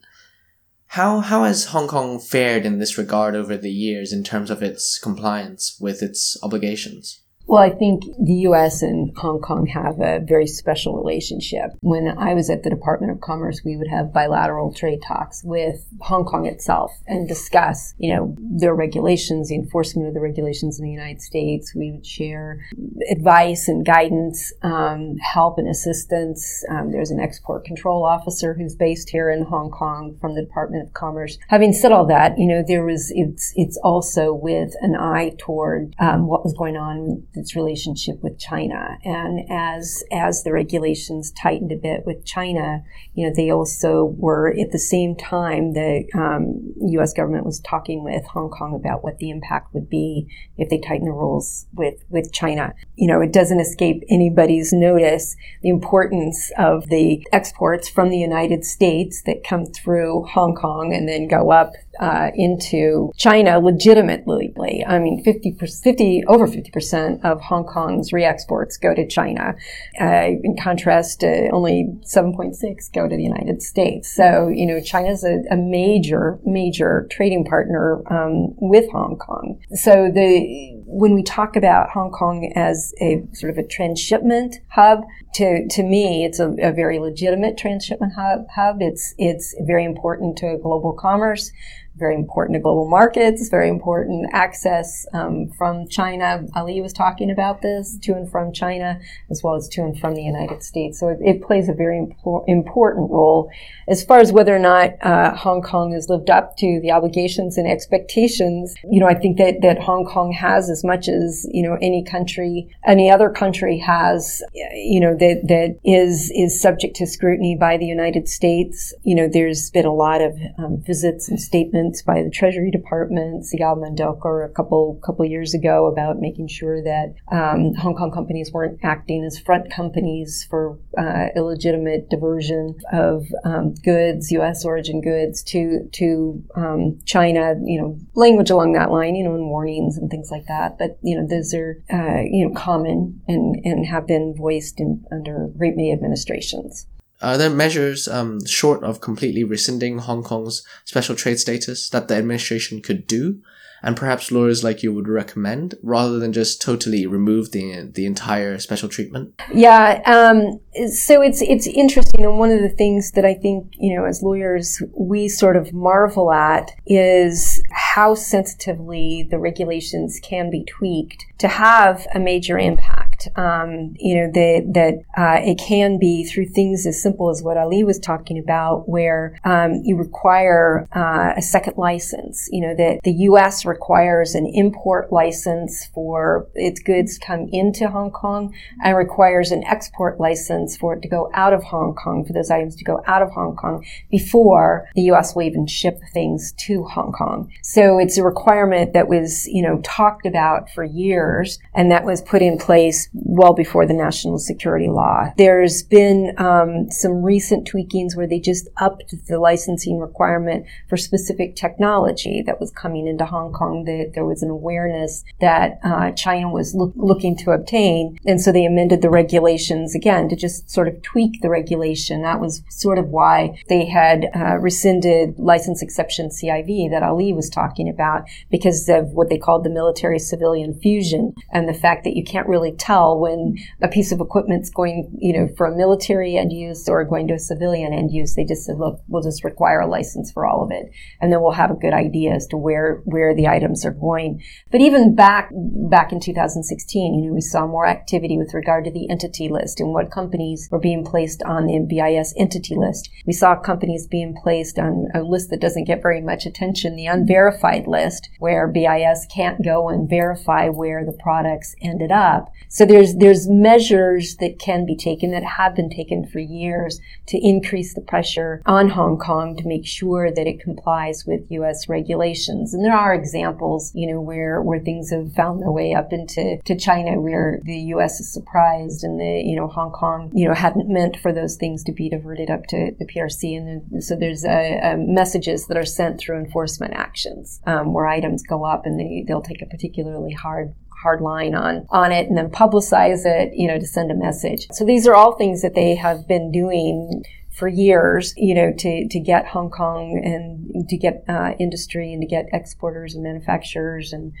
How 0.91 1.19
how 1.19 1.43
has 1.43 1.65
Hong 1.65 1.87
Kong 1.87 2.19
fared 2.19 2.65
in 2.65 2.79
this 2.79 2.97
regard 2.97 3.35
over 3.35 3.57
the 3.57 3.71
years 3.71 4.13
in 4.13 4.23
terms 4.23 4.49
of 4.49 4.63
its 4.63 4.97
compliance 4.97 5.77
with 5.79 6.01
its 6.01 6.37
obligations? 6.41 7.19
Well, 7.47 7.63
I 7.63 7.69
think 7.69 8.03
the 8.21 8.33
U.S. 8.49 8.81
and 8.81 9.15
Hong 9.17 9.39
Kong 9.39 9.67
have 9.67 10.01
a 10.01 10.19
very 10.19 10.47
special 10.47 10.97
relationship. 10.97 11.71
When 11.79 12.13
I 12.17 12.33
was 12.33 12.49
at 12.49 12.63
the 12.63 12.69
Department 12.69 13.13
of 13.13 13.21
Commerce, 13.21 13.61
we 13.63 13.77
would 13.77 13.87
have 13.87 14.11
bilateral 14.11 14.73
trade 14.73 14.99
talks 15.07 15.43
with 15.45 15.87
Hong 16.01 16.25
Kong 16.25 16.45
itself 16.45 16.91
and 17.07 17.25
discuss, 17.25 17.93
you 17.97 18.13
know, 18.13 18.35
their 18.37 18.75
regulations, 18.75 19.47
the 19.47 19.55
enforcement 19.55 20.09
of 20.09 20.13
the 20.13 20.19
regulations 20.19 20.77
in 20.77 20.83
the 20.83 20.91
United 20.91 21.21
States. 21.21 21.73
We 21.73 21.91
would 21.91 22.05
share 22.05 22.65
advice 23.09 23.69
and 23.69 23.85
guidance, 23.85 24.51
um, 24.61 25.15
help 25.17 25.57
and 25.57 25.69
assistance. 25.69 26.65
Um, 26.69 26.91
there's 26.91 27.11
an 27.11 27.21
export 27.21 27.63
control 27.63 28.03
officer 28.03 28.55
who's 28.55 28.75
based 28.75 29.09
here 29.09 29.31
in 29.31 29.43
Hong 29.43 29.71
Kong 29.71 30.17
from 30.19 30.35
the 30.35 30.41
Department 30.41 30.85
of 30.85 30.93
Commerce. 30.93 31.37
Having 31.47 31.73
said 31.73 31.93
all 31.93 32.05
that, 32.07 32.37
you 32.37 32.45
know, 32.45 32.61
there 32.67 32.83
was 32.83 33.09
it's 33.15 33.53
it's 33.55 33.77
also 33.85 34.33
with 34.33 34.73
an 34.81 34.97
eye 34.97 35.31
toward 35.37 35.95
um, 35.99 36.27
what 36.27 36.43
was 36.43 36.53
going 36.53 36.75
on 36.75 37.25
its 37.37 37.55
relationship 37.55 38.21
with 38.21 38.39
China. 38.39 38.97
And 39.03 39.49
as 39.49 40.03
as 40.11 40.43
the 40.43 40.51
regulations 40.51 41.31
tightened 41.31 41.71
a 41.71 41.75
bit 41.75 42.05
with 42.05 42.25
China, 42.25 42.83
you 43.13 43.27
know, 43.27 43.33
they 43.35 43.51
also 43.51 44.15
were 44.17 44.49
at 44.59 44.71
the 44.71 44.79
same 44.79 45.15
time 45.15 45.73
the 45.73 46.05
um, 46.13 46.73
U.S. 46.81 47.13
government 47.13 47.45
was 47.45 47.59
talking 47.59 48.03
with 48.03 48.25
Hong 48.25 48.49
Kong 48.49 48.75
about 48.75 49.03
what 49.03 49.17
the 49.19 49.29
impact 49.29 49.73
would 49.73 49.89
be 49.89 50.27
if 50.57 50.69
they 50.69 50.79
tighten 50.79 51.05
the 51.05 51.11
rules 51.11 51.67
with 51.73 52.03
with 52.09 52.31
China. 52.31 52.73
You 52.95 53.07
know, 53.07 53.21
it 53.21 53.33
doesn't 53.33 53.59
escape 53.59 54.03
anybody's 54.09 54.73
notice 54.73 55.35
the 55.61 55.69
importance 55.69 56.51
of 56.57 56.87
the 56.87 57.25
exports 57.31 57.89
from 57.89 58.09
the 58.09 58.17
United 58.17 58.65
States 58.65 59.21
that 59.25 59.43
come 59.43 59.65
through 59.65 60.25
Hong 60.25 60.55
Kong 60.55 60.93
and 60.93 61.07
then 61.07 61.27
go 61.27 61.51
up 61.51 61.71
uh, 61.99 62.31
into 62.35 63.11
China 63.17 63.59
legitimately. 63.59 64.83
I 64.87 64.99
mean, 64.99 65.23
50, 65.23 65.57
50 65.59 66.23
over 66.27 66.47
50% 66.47 67.23
of 67.23 67.41
Hong 67.41 67.65
Kong's 67.65 68.13
re-exports 68.13 68.77
go 68.77 68.93
to 68.93 69.07
China. 69.07 69.55
Uh, 69.99 70.31
in 70.43 70.55
contrast, 70.61 71.23
uh, 71.23 71.49
only 71.51 71.87
7.6 72.03 72.93
go 72.93 73.07
to 73.07 73.15
the 73.15 73.23
United 73.23 73.61
States. 73.61 74.13
So, 74.13 74.49
you 74.49 74.65
know, 74.65 74.79
China's 74.81 75.23
a, 75.23 75.43
a 75.51 75.57
major, 75.57 76.39
major 76.45 77.07
trading 77.11 77.45
partner 77.45 78.01
um, 78.11 78.55
with 78.57 78.89
Hong 78.91 79.17
Kong. 79.17 79.59
So 79.73 80.09
the 80.13 80.77
when 80.85 81.13
we 81.13 81.21
talk 81.21 81.55
about 81.55 81.89
Hong 81.89 82.11
Kong 82.11 82.51
as 82.55 82.93
a 83.01 83.21
sort 83.33 83.51
of 83.51 83.57
a 83.57 83.67
transshipment 83.67 84.55
hub, 84.69 85.03
to, 85.35 85.67
to 85.67 85.83
me, 85.83 86.25
it's 86.25 86.39
a, 86.39 86.49
a 86.59 86.71
very 86.71 86.97
legitimate 86.97 87.57
transshipment 87.57 88.13
hub, 88.13 88.47
hub. 88.55 88.77
It's, 88.79 89.13
it's 89.17 89.53
very 89.67 89.83
important 89.83 90.37
to 90.39 90.57
global 90.61 90.93
commerce 90.93 91.51
very 91.97 92.15
important 92.15 92.55
to 92.55 92.59
global 92.59 92.87
markets, 92.87 93.49
very 93.49 93.69
important 93.69 94.29
access 94.33 95.05
um, 95.13 95.49
from 95.57 95.87
China. 95.87 96.45
Ali 96.55 96.81
was 96.81 96.93
talking 96.93 97.31
about 97.31 97.61
this 97.61 97.97
to 98.03 98.13
and 98.13 98.29
from 98.29 98.53
China, 98.53 98.99
as 99.31 99.41
well 99.43 99.55
as 99.55 99.67
to 99.69 99.81
and 99.81 99.99
from 99.99 100.15
the 100.15 100.21
United 100.23 100.63
States. 100.63 100.99
So 100.99 101.09
it, 101.09 101.17
it 101.21 101.41
plays 101.41 101.69
a 101.69 101.73
very 101.73 101.97
impor- 101.97 102.43
important 102.47 103.09
role 103.09 103.49
as 103.87 104.03
far 104.03 104.19
as 104.19 104.31
whether 104.31 104.55
or 104.55 104.59
not 104.59 104.91
uh, 105.01 105.35
Hong 105.35 105.61
Kong 105.61 105.93
has 105.93 106.09
lived 106.09 106.29
up 106.29 106.55
to 106.57 106.79
the 106.81 106.91
obligations 106.91 107.57
and 107.57 107.67
expectations. 107.67 108.75
You 108.89 108.99
know, 108.99 109.07
I 109.07 109.15
think 109.15 109.37
that 109.37 109.61
that 109.61 109.79
Hong 109.79 110.05
Kong 110.05 110.31
has 110.33 110.69
as 110.69 110.83
much 110.83 111.07
as 111.07 111.47
you 111.51 111.63
know 111.63 111.77
any 111.81 112.03
country, 112.03 112.69
any 112.85 113.09
other 113.09 113.29
country 113.29 113.77
has. 113.79 114.43
You 114.53 114.99
know 114.99 115.15
that 115.15 115.47
that 115.47 115.79
is 115.83 116.31
is 116.35 116.61
subject 116.61 116.95
to 116.97 117.07
scrutiny 117.07 117.55
by 117.55 117.77
the 117.77 117.85
United 117.85 118.27
States. 118.27 118.93
You 119.03 119.15
know, 119.15 119.27
there's 119.31 119.71
been 119.71 119.85
a 119.85 119.93
lot 119.93 120.21
of 120.21 120.37
um, 120.57 120.83
visits 120.85 121.29
and 121.29 121.39
statements 121.39 121.86
by 122.05 122.23
the 122.23 122.29
Treasury 122.29 122.71
Department, 122.71 123.43
Sigal 123.43 123.77
Mandelker, 123.77 124.45
a 124.45 124.49
couple 124.53 124.99
couple 125.05 125.25
years 125.25 125.53
ago 125.53 125.87
about 125.87 126.19
making 126.19 126.47
sure 126.47 126.81
that 126.83 127.15
um, 127.31 127.73
Hong 127.75 127.95
Kong 127.95 128.11
companies 128.11 128.51
weren't 128.51 128.79
acting 128.83 129.23
as 129.23 129.39
front 129.39 129.71
companies 129.71 130.45
for 130.49 130.77
uh, 130.97 131.27
illegitimate 131.35 132.09
diversion 132.09 132.75
of 132.91 133.25
um, 133.45 133.73
goods, 133.83 134.31
U.S. 134.31 134.65
origin 134.65 135.01
goods, 135.01 135.43
to 135.43 135.87
to 135.93 136.43
um, 136.55 136.99
China. 137.05 137.55
You 137.63 137.81
know, 137.81 137.99
language 138.15 138.49
along 138.49 138.73
that 138.73 138.91
line. 138.91 139.15
You 139.15 139.23
know, 139.23 139.35
and 139.35 139.49
warnings 139.49 139.97
and 139.97 140.09
things 140.09 140.29
like 140.31 140.45
that. 140.47 140.77
But 140.77 140.97
you 141.01 141.15
know, 141.15 141.27
those 141.27 141.53
are 141.53 141.81
uh, 141.91 142.21
you 142.29 142.47
know 142.47 142.53
common 142.53 143.21
and 143.27 143.55
and 143.63 143.85
have 143.85 144.07
been 144.07 144.35
voiced 144.37 144.79
in 144.79 145.05
under 145.11 145.49
great 145.57 145.75
many 145.75 145.91
administrations. 145.93 146.87
Are 147.21 147.37
there 147.37 147.49
measures, 147.49 148.07
um, 148.07 148.45
short 148.45 148.83
of 148.83 149.01
completely 149.01 149.43
rescinding 149.43 149.99
Hong 149.99 150.23
Kong's 150.23 150.65
special 150.85 151.15
trade 151.15 151.39
status, 151.39 151.89
that 151.89 152.07
the 152.07 152.15
administration 152.15 152.81
could 152.81 153.07
do 153.07 153.41
and 153.83 153.95
perhaps 153.95 154.31
lawyers 154.31 154.63
like 154.63 154.83
you 154.83 154.93
would 154.93 155.07
recommend 155.07 155.75
rather 155.83 156.19
than 156.19 156.33
just 156.33 156.61
totally 156.61 157.05
remove 157.05 157.51
the 157.51 157.89
the 157.93 158.05
entire 158.05 158.57
special 158.59 158.89
treatment? 158.89 159.39
Yeah, 159.53 160.01
um, 160.05 160.59
so 160.91 161.21
it's 161.21 161.41
it's 161.41 161.67
interesting, 161.67 162.25
and 162.25 162.39
one 162.39 162.51
of 162.51 162.61
the 162.61 162.69
things 162.69 163.11
that 163.11 163.25
I 163.25 163.33
think 163.33 163.73
you 163.77 163.95
know 163.95 164.05
as 164.05 164.23
lawyers 164.23 164.81
we 164.93 165.27
sort 165.27 165.55
of 165.55 165.73
marvel 165.73 166.31
at 166.31 166.71
is 166.85 167.61
how 167.71 168.15
sensitively 168.15 169.27
the 169.29 169.39
regulations 169.39 170.19
can 170.21 170.49
be 170.49 170.63
tweaked 170.63 171.25
to 171.39 171.47
have 171.47 172.05
a 172.13 172.19
major 172.19 172.57
impact. 172.57 173.06
Um, 173.35 173.95
you 173.97 174.15
know 174.15 174.31
that 174.31 174.71
that 174.73 174.93
uh, 175.17 175.39
it 175.43 175.57
can 175.59 175.97
be 175.99 176.23
through 176.23 176.47
things 176.47 176.85
as 176.85 177.01
simple 177.01 177.29
as 177.29 177.43
what 177.43 177.57
Ali 177.57 177.83
was 177.83 177.99
talking 177.99 178.37
about, 178.37 178.87
where 178.87 179.39
um, 179.43 179.81
you 179.83 179.97
require 179.97 180.87
uh, 180.95 181.33
a 181.37 181.41
second 181.41 181.77
license. 181.77 182.49
You 182.51 182.61
know 182.61 182.75
that 182.75 182.99
the 183.03 183.13
U.S 183.13 183.65
requires 183.65 184.35
an 184.35 184.47
import 184.47 185.11
license 185.11 185.85
for 185.93 186.47
its 186.55 186.79
goods 186.79 187.17
to 187.17 187.25
come 187.25 187.47
into 187.51 187.89
Hong 187.89 188.11
Kong 188.11 188.53
and 188.83 188.97
requires 188.97 189.51
an 189.51 189.63
export 189.65 190.19
license 190.19 190.75
for 190.75 190.95
it 190.95 191.01
to 191.01 191.07
go 191.07 191.29
out 191.33 191.53
of 191.53 191.63
Hong 191.63 191.93
Kong, 191.93 192.25
for 192.25 192.33
those 192.33 192.51
items 192.51 192.75
to 192.77 192.83
go 192.83 193.01
out 193.05 193.21
of 193.21 193.31
Hong 193.31 193.55
Kong 193.55 193.85
before 194.09 194.87
the 194.95 195.03
U.S. 195.03 195.35
will 195.35 195.43
even 195.43 195.67
ship 195.67 195.99
things 196.13 196.53
to 196.53 196.83
Hong 196.83 197.11
Kong. 197.11 197.51
So 197.61 197.99
it's 197.99 198.17
a 198.17 198.23
requirement 198.23 198.93
that 198.93 199.07
was, 199.07 199.47
you 199.47 199.61
know, 199.61 199.79
talked 199.83 200.25
about 200.25 200.69
for 200.71 200.83
years 200.83 201.59
and 201.73 201.91
that 201.91 202.03
was 202.03 202.21
put 202.21 202.41
in 202.41 202.57
place 202.57 203.06
well 203.13 203.53
before 203.53 203.85
the 203.85 203.93
national 203.93 204.39
security 204.39 204.87
law. 204.87 205.31
There's 205.37 205.83
been 205.83 206.33
um, 206.37 206.89
some 206.91 207.23
recent 207.23 207.69
tweakings 207.69 208.15
where 208.15 208.27
they 208.27 208.39
just 208.39 208.67
upped 208.77 209.13
the 209.27 209.39
licensing 209.39 209.99
requirement 209.99 210.65
for 210.89 210.97
specific 210.97 211.55
technology 211.55 212.43
that 212.45 212.59
was 212.59 212.71
coming 212.71 213.07
into 213.07 213.25
Hong 213.25 213.53
Kong 213.53 213.85
that 213.85 214.11
there 214.13 214.25
was 214.25 214.43
an 214.43 214.49
awareness 214.49 215.23
that 215.39 215.79
uh, 215.83 216.11
China 216.11 216.49
was 216.49 216.75
look, 216.75 216.93
looking 216.95 217.35
to 217.37 217.51
obtain. 217.51 218.17
And 218.25 218.41
so 218.41 218.51
they 218.51 218.65
amended 218.65 219.01
the 219.01 219.09
regulations 219.09 219.95
again 219.95 220.29
to 220.29 220.35
just 220.35 220.69
sort 220.69 220.87
of 220.87 221.01
tweak 221.01 221.41
the 221.41 221.49
regulation. 221.49 222.21
That 222.21 222.39
was 222.39 222.63
sort 222.69 222.97
of 222.97 223.09
why 223.09 223.61
they 223.69 223.85
had 223.85 224.27
uh, 224.35 224.57
rescinded 224.57 225.37
license 225.37 225.81
exception 225.81 226.29
CIV 226.29 226.91
that 226.91 227.03
Ali 227.03 227.33
was 227.33 227.49
talking 227.49 227.89
about 227.89 228.27
because 228.49 228.87
of 228.89 229.11
what 229.11 229.29
they 229.29 229.37
called 229.37 229.63
the 229.63 229.69
military 229.69 230.19
civilian 230.19 230.79
fusion 230.79 231.33
and 231.51 231.67
the 231.67 231.73
fact 231.73 232.03
that 232.03 232.15
you 232.15 232.23
can't 232.23 232.47
really 232.47 232.71
tell 232.71 232.96
when 233.19 233.57
a 233.81 233.87
piece 233.87 234.11
of 234.11 234.19
equipment's 234.19 234.69
going, 234.69 235.09
you 235.19 235.33
know, 235.33 235.47
for 235.55 235.67
a 235.67 235.75
military 235.75 236.37
end 236.37 236.51
use 236.51 236.87
or 236.87 237.03
going 237.03 237.27
to 237.27 237.35
a 237.35 237.39
civilian 237.39 237.93
end 237.93 238.11
use. 238.11 238.35
They 238.35 238.45
just 238.45 238.65
said, 238.65 238.77
look, 238.77 239.01
we'll 239.07 239.23
just 239.23 239.43
require 239.43 239.81
a 239.81 239.87
license 239.87 240.31
for 240.31 240.45
all 240.45 240.63
of 240.63 240.71
it. 240.71 240.91
And 241.21 241.31
then 241.31 241.41
we'll 241.41 241.51
have 241.51 241.71
a 241.71 241.75
good 241.75 241.93
idea 241.93 242.33
as 242.33 242.47
to 242.47 242.57
where, 242.57 243.01
where 243.05 243.35
the 243.35 243.47
items 243.47 243.85
are 243.85 243.91
going. 243.91 244.41
But 244.71 244.81
even 244.81 245.15
back 245.15 245.51
back 245.53 246.11
in 246.11 246.19
2016, 246.19 247.13
you 247.13 247.29
know, 247.29 247.33
we 247.33 247.41
saw 247.41 247.67
more 247.67 247.85
activity 247.85 248.37
with 248.37 248.53
regard 248.53 248.85
to 248.85 248.91
the 248.91 249.09
entity 249.09 249.49
list 249.49 249.79
and 249.79 249.93
what 249.93 250.11
companies 250.11 250.67
were 250.71 250.79
being 250.79 251.05
placed 251.05 251.41
on 251.43 251.65
the 251.65 251.79
BIS 251.79 252.33
entity 252.37 252.75
list. 252.75 253.09
We 253.25 253.33
saw 253.33 253.55
companies 253.55 254.07
being 254.07 254.35
placed 254.41 254.79
on 254.79 255.07
a 255.13 255.21
list 255.21 255.49
that 255.49 255.61
doesn't 255.61 255.85
get 255.85 256.01
very 256.01 256.21
much 256.21 256.45
attention, 256.45 256.95
the 256.95 257.05
unverified 257.05 257.87
list, 257.87 258.29
where 258.39 258.67
BIS 258.67 259.27
can't 259.33 259.63
go 259.63 259.89
and 259.89 260.09
verify 260.09 260.69
where 260.69 261.05
the 261.05 261.11
products 261.11 261.75
ended 261.81 262.11
up. 262.11 262.51
So 262.69 262.85
there's 262.87 263.15
there's 263.15 263.47
measures 263.47 264.37
that 264.37 264.59
can 264.59 264.85
be 264.85 264.95
taken 264.95 265.31
that 265.31 265.43
have 265.43 265.75
been 265.75 265.89
taken 265.89 266.25
for 266.25 266.39
years 266.39 266.99
to 267.27 267.37
increase 267.37 267.93
the 267.93 268.01
pressure 268.01 268.61
on 268.65 268.89
Hong 268.89 269.17
Kong 269.17 269.55
to 269.57 269.67
make 269.67 269.85
sure 269.85 270.31
that 270.31 270.47
it 270.47 270.59
complies 270.59 271.25
with 271.25 271.51
U.S. 271.51 271.89
regulations. 271.89 272.73
And 272.73 272.83
there 272.83 272.95
are 272.95 273.13
examples, 273.13 273.91
you 273.93 274.11
know, 274.11 274.21
where 274.21 274.61
where 274.61 274.79
things 274.79 275.11
have 275.11 275.33
found 275.33 275.61
their 275.61 275.71
way 275.71 275.93
up 275.93 276.11
into 276.11 276.59
to 276.65 276.75
China, 276.75 277.19
where 277.19 277.59
the 277.63 277.77
U.S. 277.95 278.19
is 278.19 278.33
surprised, 278.33 279.03
and 279.03 279.19
the 279.19 279.43
you 279.45 279.55
know 279.55 279.67
Hong 279.67 279.91
Kong, 279.91 280.31
you 280.33 280.47
know, 280.47 280.53
hadn't 280.53 280.89
meant 280.89 281.17
for 281.17 281.31
those 281.31 281.55
things 281.55 281.83
to 281.83 281.91
be 281.91 282.09
diverted 282.09 282.49
up 282.49 282.65
to 282.67 282.91
the 282.97 283.05
PRC, 283.05 283.57
and 283.57 283.83
then, 283.91 284.01
so 284.01 284.15
there's 284.15 284.45
uh, 284.45 284.79
uh, 284.83 284.95
messages 284.97 285.67
that 285.67 285.77
are 285.77 285.85
sent 285.85 286.19
through 286.19 286.37
enforcement 286.37 286.93
actions 286.93 287.61
um, 287.65 287.93
where 287.93 288.07
items 288.07 288.43
go 288.43 288.63
up, 288.63 288.85
and 288.85 288.99
they 288.99 289.23
they'll 289.27 289.41
take 289.41 289.61
a 289.61 289.65
particularly 289.65 290.33
hard 290.33 290.73
hard 291.07 291.21
line 291.21 291.55
on 291.55 291.85
on 291.89 292.11
it 292.11 292.27
and 292.27 292.37
then 292.37 292.49
publicize 292.49 293.25
it 293.25 293.53
you 293.55 293.67
know 293.67 293.79
to 293.79 293.87
send 293.87 294.11
a 294.11 294.15
message 294.15 294.67
so 294.71 294.83
these 294.83 295.07
are 295.07 295.15
all 295.15 295.37
things 295.37 295.61
that 295.61 295.75
they 295.75 295.95
have 295.95 296.27
been 296.27 296.51
doing 296.51 297.23
for 297.57 297.67
years, 297.67 298.35
you 298.37 298.53
know, 298.53 298.71
to, 298.77 299.07
to 299.07 299.19
get 299.19 299.47
Hong 299.47 299.71
Kong 299.71 300.21
and 300.23 300.87
to 300.87 300.95
get 300.95 301.23
uh, 301.27 301.53
industry 301.59 302.13
and 302.13 302.21
to 302.21 302.27
get 302.27 302.45
exporters 302.53 303.15
and 303.15 303.23
manufacturers 303.23 304.13
and 304.13 304.31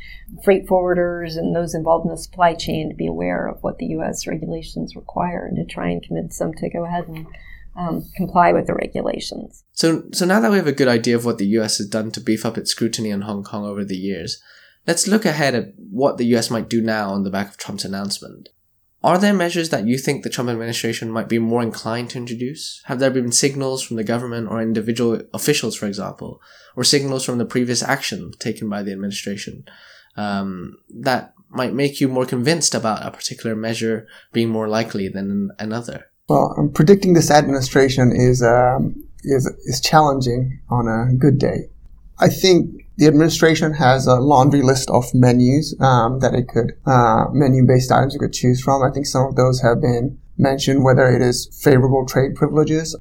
freight 0.43 0.67
forwarders 0.67 1.35
and 1.35 1.55
those 1.55 1.73
involved 1.73 2.05
in 2.05 2.11
the 2.11 2.17
supply 2.17 2.53
chain 2.53 2.89
to 2.89 2.95
be 2.95 3.07
aware 3.07 3.47
of 3.47 3.57
what 3.63 3.79
the 3.79 3.87
U.S. 3.87 4.27
regulations 4.27 4.95
require 4.95 5.47
and 5.47 5.57
to 5.57 5.65
try 5.65 5.89
and 5.89 6.03
convince 6.03 6.37
them 6.37 6.53
to 6.53 6.69
go 6.69 6.85
ahead 6.85 7.07
and 7.07 7.25
um, 7.75 8.05
comply 8.15 8.53
with 8.53 8.67
the 8.67 8.75
regulations. 8.75 9.63
So, 9.71 10.03
so 10.13 10.23
now 10.23 10.39
that 10.39 10.51
we 10.51 10.57
have 10.57 10.67
a 10.67 10.71
good 10.71 10.87
idea 10.87 11.15
of 11.15 11.25
what 11.25 11.39
the 11.39 11.47
U.S. 11.47 11.79
has 11.79 11.87
done 11.87 12.11
to 12.11 12.21
beef 12.21 12.45
up 12.45 12.55
its 12.55 12.69
scrutiny 12.69 13.11
on 13.11 13.21
Hong 13.21 13.43
Kong 13.43 13.65
over 13.65 13.83
the 13.83 13.97
years, 13.97 14.39
let's 14.87 15.07
look 15.07 15.25
ahead 15.25 15.53
at 15.53 15.73
what 15.77 16.17
the 16.17 16.25
U.S. 16.27 16.49
might 16.49 16.69
do 16.69 16.81
now 16.81 17.09
on 17.09 17.23
the 17.23 17.29
back 17.29 17.49
of 17.49 17.57
Trump's 17.57 17.85
announcement. 17.85 18.49
Are 19.03 19.19
there 19.19 19.33
measures 19.33 19.69
that 19.69 19.85
you 19.85 19.97
think 19.97 20.23
the 20.23 20.29
Trump 20.29 20.49
administration 20.49 21.11
might 21.11 21.29
be 21.29 21.37
more 21.37 21.61
inclined 21.61 22.09
to 22.11 22.17
introduce? 22.17 22.81
Have 22.85 22.99
there 22.99 23.11
been 23.11 23.31
signals 23.31 23.83
from 23.83 23.97
the 23.97 24.03
government 24.03 24.49
or 24.49 24.61
individual 24.61 25.21
officials, 25.33 25.75
for 25.75 25.85
example, 25.85 26.41
or 26.75 26.83
signals 26.83 27.23
from 27.23 27.37
the 27.37 27.45
previous 27.45 27.83
action 27.83 28.31
taken 28.39 28.67
by 28.67 28.81
the 28.81 28.91
administration 28.91 29.65
um, 30.15 30.77
that 30.89 31.33
might 31.49 31.73
make 31.73 32.01
you 32.01 32.07
more 32.07 32.25
convinced 32.25 32.73
about 32.73 33.05
a 33.05 33.11
particular 33.11 33.55
measure 33.55 34.07
being 34.33 34.49
more 34.49 34.67
likely 34.67 35.07
than 35.07 35.51
another? 35.59 36.07
Well, 36.27 36.55
um, 36.57 36.71
predicting 36.71 37.13
this 37.13 37.31
administration 37.31 38.11
is 38.11 38.41
um, 38.41 38.95
is 39.23 39.45
is 39.65 39.79
challenging 39.79 40.59
on 40.69 40.87
a 40.87 41.13
good 41.15 41.37
day. 41.37 41.69
I 42.19 42.29
think 42.29 42.86
the 42.97 43.05
administration 43.05 43.73
has 43.73 44.07
a 44.07 44.15
laundry 44.15 44.61
list 44.63 44.89
of 44.89 45.05
menus 45.13 45.75
um, 45.79 46.19
that 46.19 46.33
it 46.33 46.47
could 46.47 46.73
uh, 46.85 47.25
menu-based 47.31 47.91
items 47.91 48.15
it 48.15 48.19
could 48.19 48.33
choose 48.33 48.61
from. 48.61 48.83
I 48.83 48.91
think 48.91 49.05
some 49.05 49.27
of 49.27 49.35
those 49.35 49.61
have 49.61 49.81
been 49.81 50.17
mentioned, 50.37 50.83
whether 50.83 51.07
it 51.07 51.21
is 51.21 51.47
favorable 51.63 52.05
trade 52.05 52.35
privileges, 52.35 52.95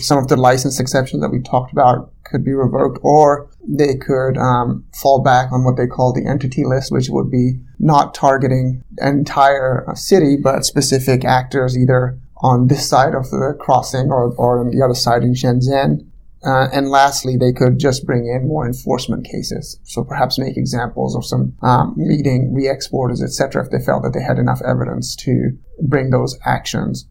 some 0.00 0.18
of 0.18 0.28
the 0.28 0.36
license 0.36 0.80
exceptions 0.80 1.22
that 1.22 1.30
we 1.30 1.40
talked 1.40 1.72
about 1.72 2.12
could 2.24 2.44
be 2.44 2.52
revoked, 2.52 2.98
or 3.02 3.48
they 3.66 3.96
could 3.96 4.36
um, 4.38 4.84
fall 4.94 5.20
back 5.20 5.52
on 5.52 5.64
what 5.64 5.76
they 5.76 5.86
call 5.86 6.12
the 6.12 6.26
entity 6.26 6.64
list, 6.64 6.92
which 6.92 7.08
would 7.08 7.30
be 7.30 7.60
not 7.78 8.14
targeting 8.14 8.82
an 8.98 9.18
entire 9.18 9.86
city, 9.94 10.36
but 10.36 10.64
specific 10.64 11.24
actors 11.24 11.76
either 11.76 12.18
on 12.42 12.68
this 12.68 12.88
side 12.88 13.14
of 13.14 13.30
the 13.30 13.56
crossing 13.60 14.10
or, 14.10 14.32
or 14.34 14.60
on 14.60 14.70
the 14.70 14.82
other 14.82 14.94
side 14.94 15.22
in 15.22 15.34
Shenzhen. 15.34 16.06
Uh, 16.44 16.68
and 16.72 16.88
lastly, 16.88 17.36
they 17.36 17.52
could 17.52 17.78
just 17.78 18.06
bring 18.06 18.26
in 18.26 18.48
more 18.48 18.66
enforcement 18.66 19.26
cases. 19.26 19.78
So 19.84 20.04
perhaps 20.04 20.38
make 20.38 20.56
examples 20.56 21.14
of 21.14 21.24
some 21.24 21.54
um, 21.62 21.94
meeting 21.96 22.54
re-exporters, 22.54 23.22
etc., 23.22 23.64
if 23.64 23.70
they 23.70 23.84
felt 23.84 24.02
that 24.04 24.14
they 24.14 24.22
had 24.22 24.38
enough 24.38 24.62
evidence 24.62 25.14
to 25.16 25.50
bring 25.82 26.10
those 26.10 26.38
actions. 26.46 27.06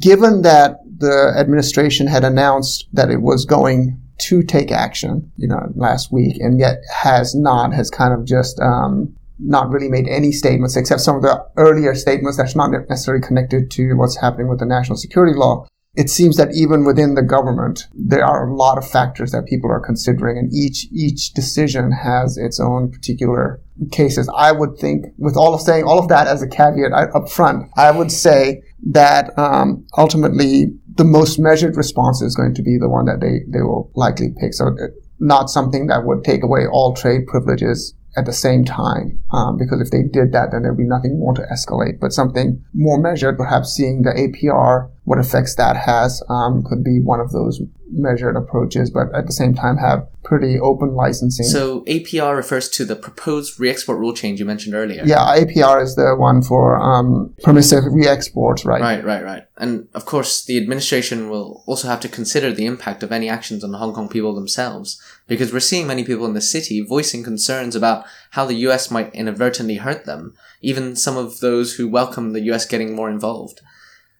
Given 0.00 0.42
that 0.42 0.78
the 0.98 1.34
administration 1.36 2.06
had 2.06 2.22
announced 2.22 2.88
that 2.92 3.10
it 3.10 3.22
was 3.22 3.44
going 3.44 4.00
to 4.18 4.42
take 4.42 4.70
action, 4.70 5.32
you 5.36 5.48
know, 5.48 5.72
last 5.74 6.12
week, 6.12 6.36
and 6.40 6.58
yet 6.58 6.78
has 6.94 7.34
not, 7.34 7.72
has 7.72 7.90
kind 7.90 8.12
of 8.12 8.24
just 8.26 8.60
um, 8.60 9.16
not 9.38 9.70
really 9.70 9.88
made 9.88 10.08
any 10.08 10.32
statements 10.32 10.76
except 10.76 11.00
some 11.00 11.16
of 11.16 11.22
the 11.22 11.44
earlier 11.56 11.94
statements 11.94 12.36
that's 12.36 12.56
not 12.56 12.70
necessarily 12.88 13.24
connected 13.24 13.70
to 13.70 13.94
what's 13.94 14.16
happening 14.16 14.48
with 14.48 14.58
the 14.58 14.66
national 14.66 14.96
security 14.96 15.36
law. 15.36 15.66
It 15.98 16.08
seems 16.08 16.36
that 16.36 16.54
even 16.54 16.84
within 16.84 17.14
the 17.14 17.24
government, 17.24 17.88
there 17.92 18.24
are 18.24 18.48
a 18.48 18.54
lot 18.54 18.78
of 18.78 18.88
factors 18.88 19.32
that 19.32 19.46
people 19.46 19.68
are 19.68 19.80
considering, 19.80 20.38
and 20.38 20.48
each 20.54 20.86
each 20.92 21.32
decision 21.32 21.90
has 21.90 22.36
its 22.36 22.60
own 22.60 22.92
particular 22.92 23.60
cases. 23.90 24.30
I 24.36 24.52
would 24.52 24.78
think, 24.78 25.06
with 25.18 25.36
all 25.36 25.54
of 25.54 25.60
saying 25.60 25.84
all 25.86 25.98
of 25.98 26.06
that 26.06 26.28
as 26.28 26.40
a 26.40 26.46
caveat 26.46 26.92
up 26.92 27.28
front, 27.28 27.68
I 27.76 27.90
would 27.90 28.12
say 28.12 28.62
that 28.92 29.36
um, 29.36 29.84
ultimately 29.96 30.66
the 30.94 31.10
most 31.18 31.36
measured 31.40 31.76
response 31.76 32.22
is 32.22 32.36
going 32.36 32.54
to 32.54 32.62
be 32.62 32.78
the 32.78 32.88
one 32.88 33.06
that 33.06 33.18
they, 33.20 33.40
they 33.48 33.62
will 33.62 33.90
likely 33.96 34.28
pick. 34.40 34.54
So 34.54 34.68
uh, 34.68 34.94
not 35.18 35.50
something 35.50 35.88
that 35.88 36.04
would 36.04 36.22
take 36.22 36.44
away 36.44 36.68
all 36.70 36.94
trade 36.94 37.26
privileges 37.26 37.92
at 38.18 38.26
the 38.26 38.32
same 38.32 38.64
time, 38.64 39.22
um, 39.30 39.56
because 39.56 39.80
if 39.80 39.90
they 39.90 40.02
did 40.02 40.32
that, 40.32 40.50
then 40.50 40.62
there'd 40.62 40.76
be 40.76 40.84
nothing 40.84 41.18
more 41.18 41.34
to 41.34 41.42
escalate. 41.52 42.00
But 42.00 42.12
something 42.12 42.64
more 42.74 43.00
measured, 43.00 43.38
perhaps 43.38 43.72
seeing 43.72 44.02
the 44.02 44.10
APR, 44.10 44.90
what 45.04 45.18
effects 45.18 45.54
that 45.54 45.76
has, 45.76 46.22
um, 46.28 46.64
could 46.64 46.82
be 46.82 47.00
one 47.00 47.20
of 47.20 47.30
those 47.30 47.60
measured 47.90 48.36
approaches, 48.36 48.90
but 48.90 49.14
at 49.14 49.26
the 49.26 49.32
same 49.32 49.54
time 49.54 49.76
have 49.76 50.06
pretty 50.22 50.58
open 50.60 50.94
licensing. 50.94 51.46
So 51.46 51.82
APR 51.82 52.36
refers 52.36 52.68
to 52.70 52.84
the 52.84 52.94
proposed 52.96 53.58
re-export 53.58 53.98
rule 53.98 54.12
change 54.12 54.40
you 54.40 54.46
mentioned 54.46 54.74
earlier. 54.74 55.02
Yeah, 55.04 55.18
APR 55.18 55.82
is 55.82 55.96
the 55.96 56.14
one 56.16 56.42
for 56.42 56.78
um, 56.78 57.34
permissive 57.42 57.84
re-exports, 57.90 58.64
right? 58.64 58.80
Right, 58.80 59.04
right, 59.04 59.24
right. 59.24 59.44
And 59.56 59.88
of 59.94 60.04
course, 60.04 60.44
the 60.44 60.58
administration 60.58 61.30
will 61.30 61.64
also 61.66 61.88
have 61.88 62.00
to 62.00 62.08
consider 62.08 62.52
the 62.52 62.66
impact 62.66 63.02
of 63.02 63.10
any 63.10 63.28
actions 63.28 63.64
on 63.64 63.70
the 63.70 63.78
Hong 63.78 63.94
Kong 63.94 64.08
people 64.08 64.34
themselves, 64.34 65.00
because 65.26 65.52
we're 65.52 65.60
seeing 65.60 65.86
many 65.86 66.04
people 66.04 66.26
in 66.26 66.34
the 66.34 66.40
city 66.40 66.80
voicing 66.82 67.22
concerns 67.22 67.74
about 67.74 68.04
how 68.32 68.44
the 68.44 68.56
US 68.66 68.90
might 68.90 69.14
inadvertently 69.14 69.76
hurt 69.76 70.04
them, 70.04 70.34
even 70.60 70.94
some 70.94 71.16
of 71.16 71.40
those 71.40 71.74
who 71.74 71.88
welcome 71.88 72.32
the 72.32 72.42
US 72.52 72.66
getting 72.66 72.94
more 72.94 73.08
involved. 73.08 73.62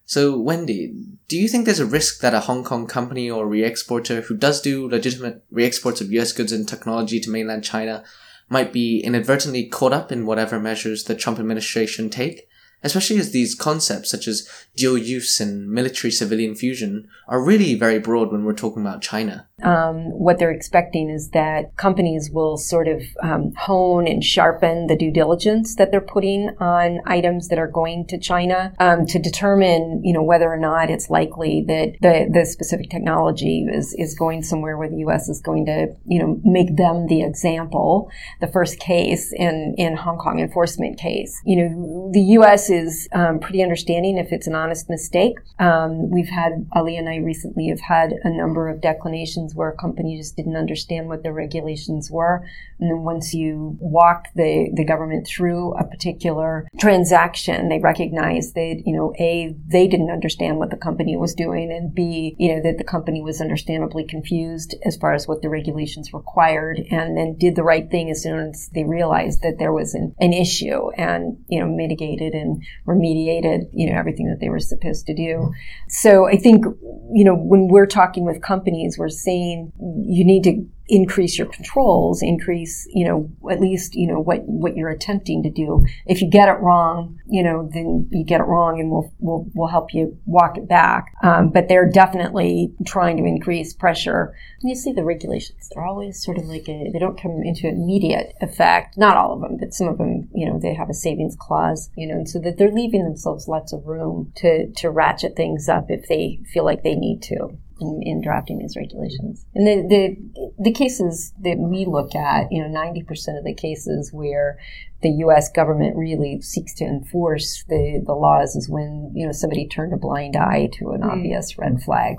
So, 0.08 0.38
Wendy, 0.38 0.94
do 1.28 1.36
you 1.36 1.48
think 1.48 1.66
there's 1.66 1.80
a 1.80 1.84
risk 1.84 2.22
that 2.22 2.32
a 2.32 2.40
Hong 2.40 2.64
Kong 2.64 2.86
company 2.86 3.30
or 3.30 3.46
re-exporter 3.46 4.22
who 4.22 4.34
does 4.34 4.62
do 4.62 4.88
legitimate 4.88 5.44
re-exports 5.50 6.00
of 6.00 6.10
US 6.12 6.32
goods 6.32 6.50
and 6.50 6.66
technology 6.66 7.20
to 7.20 7.28
mainland 7.28 7.62
China 7.62 8.02
might 8.48 8.72
be 8.72 9.00
inadvertently 9.00 9.66
caught 9.66 9.92
up 9.92 10.10
in 10.10 10.24
whatever 10.24 10.58
measures 10.58 11.04
the 11.04 11.14
Trump 11.14 11.38
administration 11.38 12.08
take? 12.08 12.48
Especially 12.82 13.18
as 13.18 13.32
these 13.32 13.54
concepts 13.54 14.10
such 14.10 14.28
as 14.28 14.48
dual 14.76 14.98
use 14.98 15.40
and 15.40 15.68
military 15.68 16.10
civilian 16.10 16.54
fusion 16.54 17.08
are 17.26 17.42
really 17.42 17.74
very 17.74 17.98
broad 17.98 18.30
when 18.30 18.44
we're 18.44 18.52
talking 18.52 18.82
about 18.82 19.02
China. 19.02 19.46
Um, 19.62 20.10
what 20.16 20.38
they're 20.38 20.52
expecting 20.52 21.10
is 21.10 21.30
that 21.30 21.76
companies 21.76 22.30
will 22.30 22.56
sort 22.56 22.86
of 22.86 23.02
um, 23.22 23.52
hone 23.56 24.06
and 24.06 24.22
sharpen 24.22 24.86
the 24.86 24.96
due 24.96 25.10
diligence 25.10 25.74
that 25.76 25.90
they're 25.90 26.00
putting 26.00 26.50
on 26.60 27.00
items 27.06 27.48
that 27.48 27.58
are 27.58 27.66
going 27.66 28.06
to 28.06 28.18
China 28.18 28.72
um, 28.78 29.04
to 29.06 29.18
determine, 29.18 30.00
you 30.04 30.12
know, 30.12 30.22
whether 30.22 30.48
or 30.48 30.56
not 30.56 30.90
it's 30.90 31.10
likely 31.10 31.64
that 31.66 31.94
the, 32.00 32.30
the 32.32 32.46
specific 32.46 32.88
technology 32.88 33.66
is, 33.68 33.94
is 33.98 34.14
going 34.14 34.44
somewhere 34.44 34.78
where 34.78 34.88
the 34.88 34.98
U.S. 34.98 35.28
is 35.28 35.42
going 35.42 35.66
to, 35.66 35.88
you 36.06 36.20
know, 36.20 36.40
make 36.44 36.76
them 36.76 37.08
the 37.08 37.22
example. 37.22 38.10
The 38.40 38.46
first 38.46 38.78
case 38.78 39.32
in, 39.32 39.74
in 39.76 39.96
Hong 39.96 40.18
Kong 40.18 40.38
enforcement 40.38 41.00
case, 41.00 41.36
you 41.44 41.56
know, 41.56 42.10
the 42.12 42.20
U.S 42.20 42.67
is 42.70 43.08
um, 43.12 43.40
pretty 43.40 43.62
understanding 43.62 44.18
if 44.18 44.32
it's 44.32 44.46
an 44.46 44.54
honest 44.54 44.88
mistake. 44.88 45.38
Um, 45.58 46.10
we've 46.10 46.28
had, 46.28 46.66
Ali 46.72 46.96
and 46.96 47.08
I 47.08 47.16
recently 47.16 47.68
have 47.68 47.80
had 47.80 48.12
a 48.24 48.30
number 48.30 48.68
of 48.68 48.80
declinations 48.80 49.54
where 49.54 49.70
a 49.70 49.76
company 49.76 50.16
just 50.16 50.36
didn't 50.36 50.56
understand 50.56 51.08
what 51.08 51.22
the 51.22 51.32
regulations 51.32 52.10
were. 52.10 52.44
And 52.80 52.90
then 52.90 53.02
once 53.02 53.34
you 53.34 53.76
walk 53.80 54.28
the, 54.34 54.70
the 54.74 54.84
government 54.84 55.26
through 55.26 55.74
a 55.74 55.84
particular 55.84 56.68
transaction, 56.78 57.68
they 57.68 57.80
recognize 57.80 58.52
that, 58.52 58.82
you 58.86 58.96
know, 58.96 59.12
A, 59.18 59.54
they 59.66 59.88
didn't 59.88 60.10
understand 60.10 60.58
what 60.58 60.70
the 60.70 60.76
company 60.76 61.16
was 61.16 61.34
doing, 61.34 61.72
and 61.72 61.94
B, 61.94 62.36
you 62.38 62.54
know, 62.54 62.62
that 62.62 62.78
the 62.78 62.84
company 62.84 63.20
was 63.20 63.40
understandably 63.40 64.04
confused 64.04 64.76
as 64.84 64.96
far 64.96 65.12
as 65.12 65.26
what 65.26 65.42
the 65.42 65.48
regulations 65.48 66.12
required, 66.12 66.80
and 66.90 67.16
then 67.16 67.36
did 67.36 67.56
the 67.56 67.62
right 67.62 67.90
thing 67.90 68.10
as 68.10 68.22
soon 68.22 68.38
as 68.38 68.70
they 68.74 68.84
realized 68.84 69.42
that 69.42 69.58
there 69.58 69.72
was 69.72 69.94
an, 69.94 70.14
an 70.20 70.32
issue 70.32 70.90
and, 70.92 71.44
you 71.48 71.58
know, 71.58 71.66
mitigated 71.66 72.34
and 72.34 72.57
remediated, 72.86 73.68
you 73.72 73.90
know, 73.90 73.98
everything 73.98 74.28
that 74.28 74.40
they 74.40 74.48
were 74.48 74.60
supposed 74.60 75.06
to 75.06 75.14
do. 75.14 75.52
So 75.88 76.26
I 76.26 76.36
think, 76.36 76.64
you 77.12 77.24
know, 77.24 77.34
when 77.34 77.68
we're 77.68 77.86
talking 77.86 78.24
with 78.24 78.42
companies, 78.42 78.96
we're 78.98 79.08
saying 79.08 79.72
you 79.78 80.24
need 80.24 80.44
to 80.44 80.66
increase 80.88 81.38
your 81.38 81.46
controls, 81.46 82.22
increase, 82.22 82.88
you 82.92 83.06
know, 83.06 83.30
at 83.50 83.60
least, 83.60 83.94
you 83.94 84.06
know, 84.06 84.18
what, 84.18 84.42
what 84.44 84.76
you're 84.76 84.88
attempting 84.88 85.42
to 85.42 85.50
do. 85.50 85.80
If 86.06 86.22
you 86.22 86.30
get 86.30 86.48
it 86.48 86.60
wrong, 86.60 87.18
you 87.26 87.42
know, 87.42 87.68
then 87.72 88.08
you 88.10 88.24
get 88.24 88.40
it 88.40 88.44
wrong 88.44 88.80
and 88.80 88.90
we'll, 88.90 89.12
we'll, 89.18 89.46
we'll 89.54 89.68
help 89.68 89.92
you 89.92 90.18
walk 90.24 90.56
it 90.56 90.68
back. 90.68 91.12
Um, 91.22 91.50
but 91.50 91.68
they're 91.68 91.88
definitely 91.88 92.72
trying 92.86 93.18
to 93.18 93.24
increase 93.24 93.74
pressure. 93.74 94.34
And 94.60 94.70
you 94.70 94.76
see 94.76 94.92
the 94.92 95.04
regulations, 95.04 95.68
they're 95.72 95.84
always 95.84 96.22
sort 96.22 96.38
of 96.38 96.44
like 96.44 96.68
a, 96.68 96.90
they 96.92 96.98
don't 96.98 97.20
come 97.20 97.42
into 97.44 97.68
immediate 97.68 98.34
effect. 98.40 98.96
Not 98.96 99.16
all 99.16 99.34
of 99.34 99.40
them, 99.40 99.58
but 99.58 99.74
some 99.74 99.88
of 99.88 99.98
them, 99.98 100.28
you 100.34 100.46
know, 100.46 100.58
they 100.58 100.74
have 100.74 100.88
a 100.88 100.94
savings 100.94 101.36
clause, 101.38 101.90
you 101.96 102.06
know, 102.06 102.14
and 102.14 102.28
so 102.28 102.38
that 102.40 102.56
they're 102.56 102.72
leaving 102.72 103.04
themselves 103.04 103.46
lots 103.46 103.72
of 103.72 103.86
room 103.86 104.32
to, 104.36 104.72
to 104.72 104.90
ratchet 104.90 105.36
things 105.36 105.68
up 105.68 105.86
if 105.90 106.08
they 106.08 106.40
feel 106.52 106.64
like 106.64 106.82
they 106.82 106.94
need 106.94 107.22
to 107.22 107.58
in, 107.80 108.00
in, 108.02 108.20
drafting 108.20 108.58
these 108.58 108.76
regulations. 108.76 109.44
And 109.54 109.66
the, 109.66 109.86
the, 109.88 110.47
the 110.58 110.72
cases 110.72 111.32
that 111.40 111.56
we 111.58 111.84
look 111.84 112.14
at, 112.14 112.50
you 112.50 112.60
know, 112.60 112.68
90% 112.68 113.38
of 113.38 113.44
the 113.44 113.54
cases 113.54 114.12
where 114.12 114.58
the 115.02 115.10
U.S. 115.10 115.50
government 115.50 115.96
really 115.96 116.40
seeks 116.42 116.74
to 116.74 116.84
enforce 116.84 117.64
the, 117.68 118.02
the 118.04 118.14
laws 118.14 118.56
is 118.56 118.68
when, 118.68 119.12
you 119.14 119.24
know, 119.24 119.32
somebody 119.32 119.68
turned 119.68 119.92
a 119.92 119.96
blind 119.96 120.36
eye 120.36 120.68
to 120.74 120.90
an 120.90 121.02
mm. 121.02 121.10
obvious 121.10 121.56
red 121.58 121.80
flag. 121.82 122.16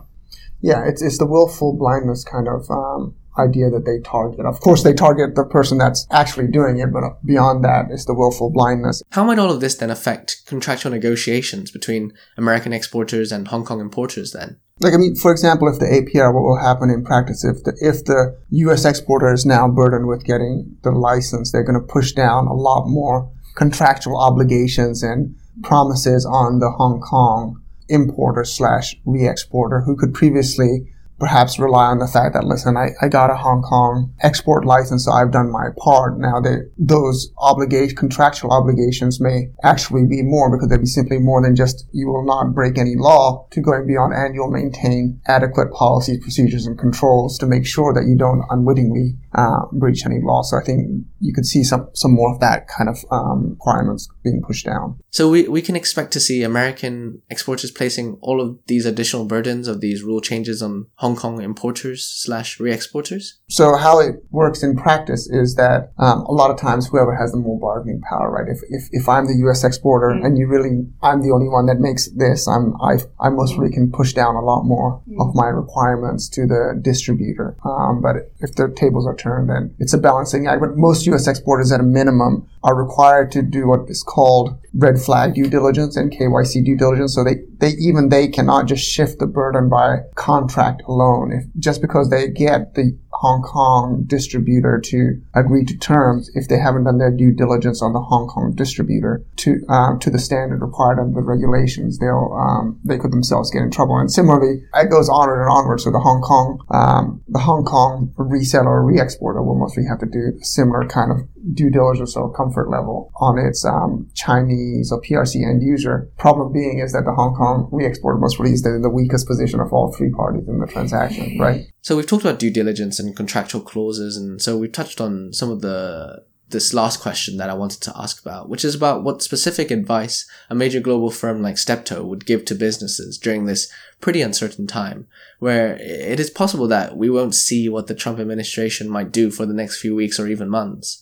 Yeah, 0.61 0.85
it's, 0.87 1.01
it's 1.01 1.17
the 1.17 1.25
willful 1.25 1.77
blindness 1.77 2.23
kind 2.23 2.47
of 2.47 2.69
um, 2.69 3.15
idea 3.37 3.69
that 3.69 3.85
they 3.85 3.99
target. 3.99 4.45
Of 4.45 4.59
course, 4.59 4.83
they 4.83 4.93
target 4.93 5.35
the 5.35 5.45
person 5.45 5.77
that's 5.77 6.07
actually 6.11 6.47
doing 6.47 6.79
it, 6.79 6.91
but 6.91 7.03
beyond 7.25 7.63
that, 7.63 7.85
it's 7.89 8.05
the 8.05 8.13
willful 8.13 8.51
blindness. 8.51 9.01
How 9.11 9.23
might 9.23 9.39
all 9.39 9.51
of 9.51 9.61
this 9.61 9.75
then 9.75 9.89
affect 9.89 10.45
contractual 10.45 10.91
negotiations 10.91 11.71
between 11.71 12.13
American 12.37 12.73
exporters 12.73 13.31
and 13.31 13.47
Hong 13.47 13.65
Kong 13.65 13.79
importers 13.79 14.31
then? 14.31 14.57
Like, 14.81 14.93
I 14.93 14.97
mean, 14.97 15.15
for 15.15 15.31
example, 15.31 15.67
if 15.67 15.79
the 15.79 15.85
APR, 15.85 16.33
what 16.33 16.43
will 16.43 16.59
happen 16.59 16.89
in 16.89 17.03
practice 17.03 17.43
if 17.43 17.63
the, 17.63 17.75
if 17.81 18.05
the 18.05 18.37
U.S. 18.49 18.85
exporter 18.85 19.33
is 19.33 19.45
now 19.45 19.67
burdened 19.67 20.07
with 20.07 20.23
getting 20.23 20.77
the 20.83 20.91
license, 20.91 21.51
they're 21.51 21.63
going 21.63 21.79
to 21.79 21.85
push 21.85 22.13
down 22.13 22.47
a 22.47 22.53
lot 22.53 22.87
more 22.87 23.29
contractual 23.55 24.17
obligations 24.17 25.03
and 25.03 25.35
promises 25.63 26.25
on 26.25 26.59
the 26.59 26.71
Hong 26.71 27.01
Kong 27.01 27.61
importer 27.89 28.45
slash 28.45 28.95
re-exporter 29.05 29.81
who 29.81 29.97
could 29.97 30.13
previously 30.13 30.87
perhaps 31.19 31.59
rely 31.59 31.85
on 31.85 31.99
the 31.99 32.07
fact 32.07 32.33
that 32.33 32.45
listen 32.45 32.77
I, 32.77 32.89
I 33.01 33.07
got 33.07 33.29
a 33.29 33.35
hong 33.35 33.61
kong 33.61 34.13
export 34.21 34.65
license 34.65 35.05
so 35.05 35.11
i've 35.11 35.31
done 35.31 35.51
my 35.51 35.69
part. 35.77 36.19
Now 36.19 36.39
they, 36.39 36.57
those 36.77 37.31
obligation 37.37 37.95
contractual 37.95 38.51
obligations 38.51 39.19
may 39.19 39.49
actually 39.63 40.05
be 40.05 40.21
more 40.21 40.51
because 40.51 40.69
they'd 40.69 40.79
be 40.79 40.85
simply 40.85 41.19
more 41.19 41.41
than 41.41 41.55
just 41.55 41.87
you 41.91 42.07
will 42.07 42.25
not 42.25 42.53
break 42.53 42.77
any 42.77 42.95
law 42.95 43.47
to 43.51 43.61
going 43.61 43.87
beyond 43.87 44.13
and 44.13 44.35
you'll 44.35 44.51
maintain 44.51 45.19
adequate 45.27 45.71
policies 45.73 46.19
procedures 46.21 46.65
and 46.65 46.77
controls 46.77 47.37
to 47.37 47.45
make 47.45 47.65
sure 47.65 47.93
that 47.93 48.05
you 48.05 48.15
don't 48.15 48.43
unwittingly 48.49 49.15
uh, 49.35 49.65
breach 49.71 50.05
any 50.05 50.19
law. 50.21 50.41
So 50.41 50.57
i 50.57 50.63
think 50.63 51.05
you 51.19 51.33
could 51.33 51.45
see 51.45 51.63
some 51.63 51.89
some 51.93 52.13
more 52.13 52.33
of 52.33 52.39
that 52.39 52.67
kind 52.67 52.89
of 52.89 52.97
um, 53.11 53.51
requirements 53.51 54.09
being 54.23 54.41
pushed 54.41 54.65
down. 54.65 54.99
So 55.09 55.29
we, 55.29 55.47
we 55.47 55.61
can 55.61 55.75
expect 55.75 56.11
to 56.13 56.19
see 56.19 56.43
american 56.43 57.21
exporters 57.29 57.71
placing 57.71 58.17
all 58.21 58.41
of 58.41 58.57
these 58.67 58.85
additional 58.85 59.25
burdens 59.25 59.67
of 59.67 59.81
these 59.81 60.03
rule 60.03 60.21
changes 60.21 60.61
on 60.61 60.87
hong 60.95 61.08
Hong 61.09 61.17
Kong 61.17 61.41
importers 61.41 62.05
slash 62.05 62.59
re-exporters? 62.59 63.39
So 63.49 63.75
how 63.75 63.99
it 63.99 64.15
works 64.29 64.61
in 64.61 64.75
practice 64.75 65.27
is 65.27 65.55
that 65.55 65.91
um, 65.97 66.21
a 66.21 66.31
lot 66.31 66.51
of 66.51 66.59
times 66.59 66.87
whoever 66.87 67.15
has 67.15 67.31
the 67.31 67.37
more 67.37 67.59
bargaining 67.59 68.01
power, 68.01 68.29
right? 68.29 68.47
If 68.47 68.59
if, 68.69 68.89
if 68.91 69.09
I'm 69.09 69.25
the 69.25 69.35
U.S. 69.45 69.63
exporter 69.63 70.07
mm-hmm. 70.07 70.25
and 70.25 70.37
you 70.37 70.47
really 70.47 70.85
I'm 71.01 71.21
the 71.21 71.31
only 71.31 71.49
one 71.49 71.65
that 71.65 71.79
makes 71.79 72.09
this, 72.11 72.47
I'm 72.47 72.75
I 72.81 72.99
I 73.19 73.29
most 73.29 73.57
really 73.57 73.73
can 73.73 73.91
push 73.91 74.13
down 74.13 74.35
a 74.35 74.41
lot 74.41 74.63
more 74.63 75.01
mm-hmm. 75.01 75.19
of 75.21 75.33
my 75.33 75.47
requirements 75.47 76.29
to 76.29 76.45
the 76.45 76.79
distributor. 76.79 77.57
Um, 77.65 78.01
but 78.01 78.31
if 78.39 78.55
the 78.55 78.71
tables 78.75 79.07
are 79.07 79.15
turned, 79.15 79.49
then 79.49 79.73
it's 79.79 79.93
a 79.93 79.97
balancing 79.97 80.45
act. 80.45 80.61
But 80.61 80.77
most 80.77 81.07
U.S. 81.07 81.27
exporters, 81.27 81.71
at 81.71 81.79
a 81.79 81.83
minimum, 81.83 82.47
are 82.63 82.75
required 82.75 83.31
to 83.31 83.41
do 83.41 83.67
what 83.67 83.89
is 83.89 84.03
called 84.03 84.55
red 84.73 84.99
flag 84.99 85.33
due 85.33 85.49
diligence 85.49 85.95
and 85.95 86.11
KYC 86.11 86.63
due 86.63 86.77
diligence. 86.77 87.15
So 87.15 87.23
they, 87.23 87.37
they 87.59 87.69
even 87.79 88.09
they 88.09 88.27
cannot 88.27 88.67
just 88.67 88.83
shift 88.83 89.19
the 89.19 89.27
burden 89.27 89.69
by 89.69 89.99
contract 90.15 90.83
alone. 90.87 91.31
If 91.31 91.45
just 91.59 91.81
because 91.81 92.09
they 92.09 92.29
get 92.29 92.75
the 92.75 92.97
Hong 93.19 93.41
Kong 93.41 94.05
distributor 94.07 94.79
to 94.79 95.21
agree 95.35 95.65
to 95.65 95.77
terms 95.77 96.31
if 96.35 96.47
they 96.47 96.57
haven't 96.57 96.85
done 96.85 96.99
their 96.99 97.11
due 97.11 97.33
diligence 97.33 97.81
on 97.81 97.91
the 97.91 97.99
Hong 97.99 98.27
Kong 98.27 98.53
distributor 98.55 99.25
to 99.43 99.59
um, 99.67 99.99
to 99.99 100.09
the 100.09 100.19
standard 100.19 100.61
required 100.61 100.99
under 100.99 101.19
the 101.19 101.27
regulations. 101.27 101.99
They'll 101.99 102.31
um, 102.31 102.79
they 102.85 102.97
could 102.97 103.11
themselves 103.11 103.51
get 103.51 103.61
in 103.61 103.71
trouble. 103.71 103.97
And 103.97 104.09
similarly, 104.09 104.63
it 104.73 104.89
goes 104.89 105.09
onward 105.09 105.41
and 105.41 105.51
onward. 105.51 105.81
So 105.81 105.91
the 105.91 105.99
Hong 105.99 106.21
Kong 106.21 106.59
um, 106.71 107.21
the 107.27 107.39
Hong 107.39 107.65
Kong 107.65 108.13
reseller 108.15 108.79
or 108.79 108.85
re-exporter 108.85 109.43
will 109.43 109.59
mostly 109.59 109.83
have 109.83 109.99
to 109.99 110.05
do 110.05 110.39
a 110.39 110.45
similar 110.45 110.87
kind 110.87 111.11
of 111.11 111.17
due 111.53 111.69
diligence 111.69 112.15
or 112.15 112.31
comfort 112.31 112.69
level 112.69 113.11
on 113.19 113.37
its 113.37 113.65
um, 113.65 114.09
Chinese 114.15 114.93
or 114.93 115.01
PRC 115.01 115.43
end 115.43 115.61
user. 115.61 116.09
Problem 116.17 116.53
being 116.53 116.79
is 116.79 116.93
that 116.93 117.03
the 117.03 117.13
Hong 117.13 117.35
Kong 117.35 117.67
re-exporter 117.71 118.17
must 118.17 118.39
release 118.39 118.63
the, 118.63 118.79
the 118.81 118.89
weakest 118.89 119.27
position 119.27 119.59
of 119.59 119.73
all 119.73 119.91
three 119.91 120.11
parties 120.11 120.47
in 120.47 120.59
the 120.59 120.67
transaction, 120.67 121.37
right? 121.37 121.65
So 121.81 121.95
we've 121.95 122.07
talked 122.07 122.23
about 122.23 122.39
due 122.39 122.51
diligence 122.51 122.99
and 122.99 123.15
contractual 123.15 123.61
clauses, 123.61 124.17
and 124.17 124.41
so 124.41 124.57
we've 124.57 124.71
touched 124.71 124.99
on 124.99 125.33
some 125.33 125.49
of 125.49 125.61
the 125.61 126.23
this 126.49 126.73
last 126.73 126.99
question 126.99 127.37
that 127.37 127.49
I 127.49 127.53
wanted 127.53 127.81
to 127.81 127.93
ask 127.95 128.19
about, 128.19 128.49
which 128.49 128.65
is 128.65 128.73
about 128.73 129.03
what 129.03 129.21
specific 129.21 129.69
advice 129.69 130.27
a 130.49 130.55
major 130.55 130.79
global 130.79 131.11
firm 131.11 131.41
like 131.43 131.57
Steptoe 131.59 132.03
would 132.03 132.25
give 132.25 132.43
to 132.45 132.55
businesses 132.55 133.19
during 133.19 133.45
this 133.45 133.71
pretty 134.01 134.21
uncertain 134.21 134.65
time, 134.65 135.07
where 135.37 135.75
it 135.75 136.19
is 136.19 136.31
possible 136.31 136.67
that 136.67 136.97
we 136.97 137.09
won't 137.09 137.35
see 137.35 137.69
what 137.69 137.87
the 137.87 137.95
Trump 137.95 138.19
administration 138.19 138.89
might 138.89 139.11
do 139.11 139.29
for 139.29 139.45
the 139.45 139.53
next 139.53 139.79
few 139.79 139.95
weeks 139.95 140.19
or 140.19 140.27
even 140.27 140.49
months. 140.49 141.01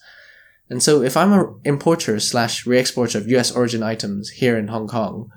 And 0.70 0.84
so 0.84 1.02
if 1.02 1.16
I'm 1.16 1.32
an 1.32 1.60
importer 1.64 2.20
slash 2.20 2.66
re-exporter 2.66 3.18
of 3.18 3.30
US 3.30 3.52
origin 3.52 3.84
items 3.84 4.30
here 4.30 4.58
in 4.58 4.68
Hong 4.68 4.88
Kong, 4.88 5.32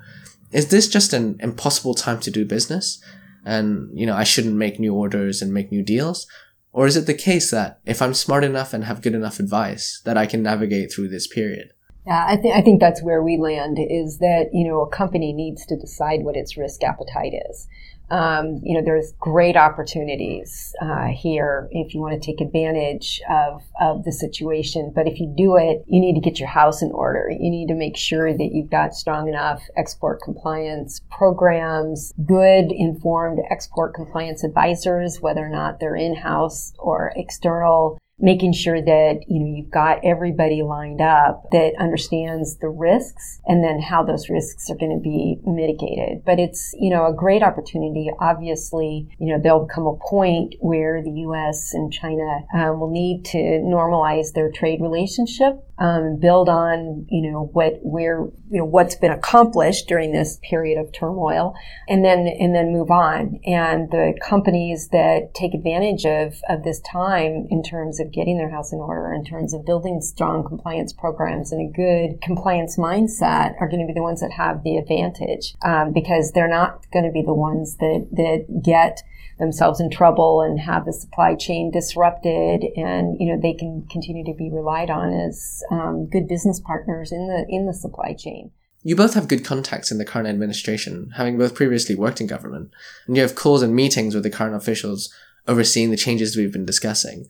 is 0.51 0.69
this 0.71 0.89
just 0.89 1.13
an 1.13 1.37
impossible 1.39 1.95
time 1.95 2.19
to 2.21 2.33
do 2.33 2.45
business? 2.45 3.01
And, 3.45 3.89
you 3.99 4.07
know, 4.07 4.15
I 4.15 4.25
shouldn't 4.25 4.57
make 4.57 4.79
new 4.79 4.95
orders 4.95 5.43
and 5.43 5.53
make 5.53 5.73
new 5.73 5.83
deals? 5.83 6.27
Or 6.73 6.87
is 6.87 6.97
it 6.97 7.07
the 7.07 7.15
case 7.15 7.51
that 7.51 7.81
if 7.85 8.01
I'm 8.01 8.15
smart 8.15 8.45
enough 8.45 8.73
and 8.73 8.85
have 8.85 9.03
good 9.03 9.15
enough 9.15 9.41
advice, 9.41 10.01
that 10.05 10.17
I 10.17 10.27
can 10.27 10.43
navigate 10.43 10.93
through 10.93 11.09
this 11.09 11.27
period? 11.27 11.73
Yeah, 12.07 12.25
I, 12.27 12.37
th- 12.37 12.55
I 12.55 12.63
think 12.63 12.81
that's 12.81 13.03
where 13.03 13.23
we 13.23 13.37
land 13.37 13.79
is 13.79 14.19
that, 14.19 14.51
you 14.53 14.67
know, 14.67 14.81
a 14.81 14.89
company 14.89 15.33
needs 15.33 15.67
to 15.67 15.77
decide 15.77 16.23
what 16.23 16.37
its 16.37 16.57
risk 16.57 16.83
appetite 16.83 17.33
is. 17.51 17.67
Um, 18.11 18.61
you 18.63 18.77
know, 18.77 18.85
there's 18.85 19.13
great 19.21 19.57
opportunities 19.57 20.75
uh, 20.83 21.07
here 21.07 21.69
if 21.71 21.95
you 21.95 22.01
want 22.01 22.21
to 22.21 22.27
take 22.27 22.41
advantage 22.41 23.21
of, 23.31 23.63
of 23.81 24.05
the 24.05 24.13
situation. 24.13 24.93
But 24.95 25.07
if 25.07 25.21
you 25.21 25.33
do 25.37 25.57
it, 25.57 25.85
you 25.87 26.01
need 26.01 26.15
to 26.15 26.21
get 26.21 26.39
your 26.39 26.49
house 26.49 26.83
in 26.83 26.91
order. 26.93 27.31
You 27.31 27.51
need 27.51 27.69
to 27.69 27.75
make 27.75 27.97
sure 27.97 28.33
that 28.33 28.51
you've 28.53 28.71
got 28.71 28.95
strong 28.95 29.29
enough 29.29 29.63
export 29.77 30.21
compliance 30.23 31.01
programs, 31.11 32.13
good 32.27 32.73
informed 32.73 33.39
export 33.51 33.95
compliance 33.95 34.45
advisors, 34.45 35.21
whether 35.21 35.45
or 35.45 35.51
not 35.51 35.81
they're 35.81 35.97
in-house 35.97 36.73
or 36.79 37.13
external 37.17 37.99
making 38.21 38.53
sure 38.53 38.81
that 38.81 39.21
you 39.29 39.41
know 39.41 39.57
you've 39.57 39.71
got 39.71 40.05
everybody 40.05 40.63
lined 40.63 41.01
up 41.01 41.45
that 41.53 41.73
understands 41.79 42.57
the 42.59 42.69
risks 42.69 43.41
and 43.47 43.65
then 43.65 43.81
how 43.81 44.03
those 44.03 44.29
risks 44.29 44.71
are 44.71 44.77
going 44.77 44.95
to 44.95 45.03
be 45.03 45.39
mitigated. 45.45 46.25
But 46.25 46.39
it's 46.39 46.75
you 46.79 46.91
know 46.91 47.07
a 47.07 47.15
great 47.15 47.43
opportunity. 47.43 48.11
Obviously 48.21 49.09
you 49.19 49.33
know 49.33 49.41
there'll 49.43 49.67
come 49.67 49.87
a 49.87 49.97
point 49.97 50.55
where 50.61 51.03
the 51.03 51.21
US 51.29 51.73
and 51.75 51.93
China 51.93 52.41
um, 52.55 52.81
will 52.81 52.91
need 52.91 53.25
to 53.27 53.39
normalize 53.39 54.33
their 54.33 54.51
trade 54.51 54.81
relationship 54.81 55.65
um, 55.81 56.19
build 56.21 56.49
on 56.51 57.07
you 57.09 57.31
know 57.31 57.49
what 57.53 57.79
where 57.83 58.27
you 58.51 58.59
know 58.59 58.65
what's 58.67 58.95
been 58.95 59.11
accomplished 59.11 59.89
during 59.89 60.13
this 60.13 60.39
period 60.43 60.79
of 60.79 60.93
turmoil 60.93 61.55
and 61.89 62.05
then 62.05 62.29
and 62.29 62.55
then 62.55 62.73
move 62.73 62.91
on. 62.91 63.41
And 63.47 63.91
the 63.91 64.13
companies 64.23 64.89
that 64.93 65.35
take 65.35 65.55
advantage 65.55 66.05
of 66.05 66.41
of 66.49 66.65
this 66.65 66.81
time 66.81 67.47
in 67.51 67.63
terms 67.63 67.99
of 67.99 68.10
getting 68.13 68.39
their 68.39 68.51
house 68.51 68.73
in 68.73 68.79
order 68.79 69.13
in 69.13 69.25
terms 69.25 69.55
of 69.55 69.65
building 69.65 70.01
strong 70.01 70.47
compliance 70.47 70.93
programs 70.93 71.53
and 71.53 71.69
a 71.69 71.73
good 71.73 72.21
compliance 72.23 72.77
mindset 72.77 73.55
are 73.61 73.69
going 73.69 73.81
to 73.81 73.87
be 73.87 73.95
the 73.95 74.03
ones 74.03 74.21
that 74.21 74.33
have 74.33 74.63
the 74.63 74.77
advantage 74.77 75.55
um, 75.63 75.93
because 75.93 76.33
they're 76.33 76.49
not 76.49 76.91
going 76.93 77.05
to 77.05 77.13
be 77.13 77.23
the 77.23 77.35
ones 77.35 77.77
that 77.77 78.07
that 78.13 78.63
get 78.63 79.03
themselves 79.39 79.81
in 79.81 79.91
trouble 79.91 80.43
and 80.43 80.61
have 80.61 80.85
the 80.85 80.93
supply 80.93 81.35
chain 81.35 81.71
disrupted 81.71 82.63
and 82.77 83.17
you 83.19 83.27
know 83.27 83.41
they 83.41 83.55
can 83.55 83.87
continue 83.91 84.25
to 84.25 84.37
be 84.37 84.51
relied 84.51 84.91
on 84.91 85.13
as 85.13 85.63
um, 85.71 86.07
good 86.07 86.29
business 86.29 86.61
partners 86.61 87.11
in 87.11 87.27
the 87.27 87.47
in 87.49 87.67
the 87.67 87.75
supply 87.75 88.13
chain 88.13 88.51
you 88.83 88.97
both 88.97 89.15
have 89.15 89.29
good 89.29 89.45
contacts 89.45 89.91
in 89.91 89.99
the 89.99 90.07
current 90.07 90.29
administration, 90.29 91.13
having 91.17 91.37
both 91.37 91.55
previously 91.55 91.95
worked 91.95 92.21
in 92.21 92.27
government, 92.27 92.71
and 93.07 93.15
you 93.15 93.23
have 93.23 93.35
calls 93.35 93.63
and 93.63 93.75
meetings 93.75 94.15
with 94.15 94.25
the 94.25 94.31
current 94.31 94.55
officials 94.55 95.13
overseeing 95.47 95.91
the 95.91 95.97
changes 95.97 96.37
we've 96.37 96.53
been 96.53 96.65
discussing. 96.65 97.27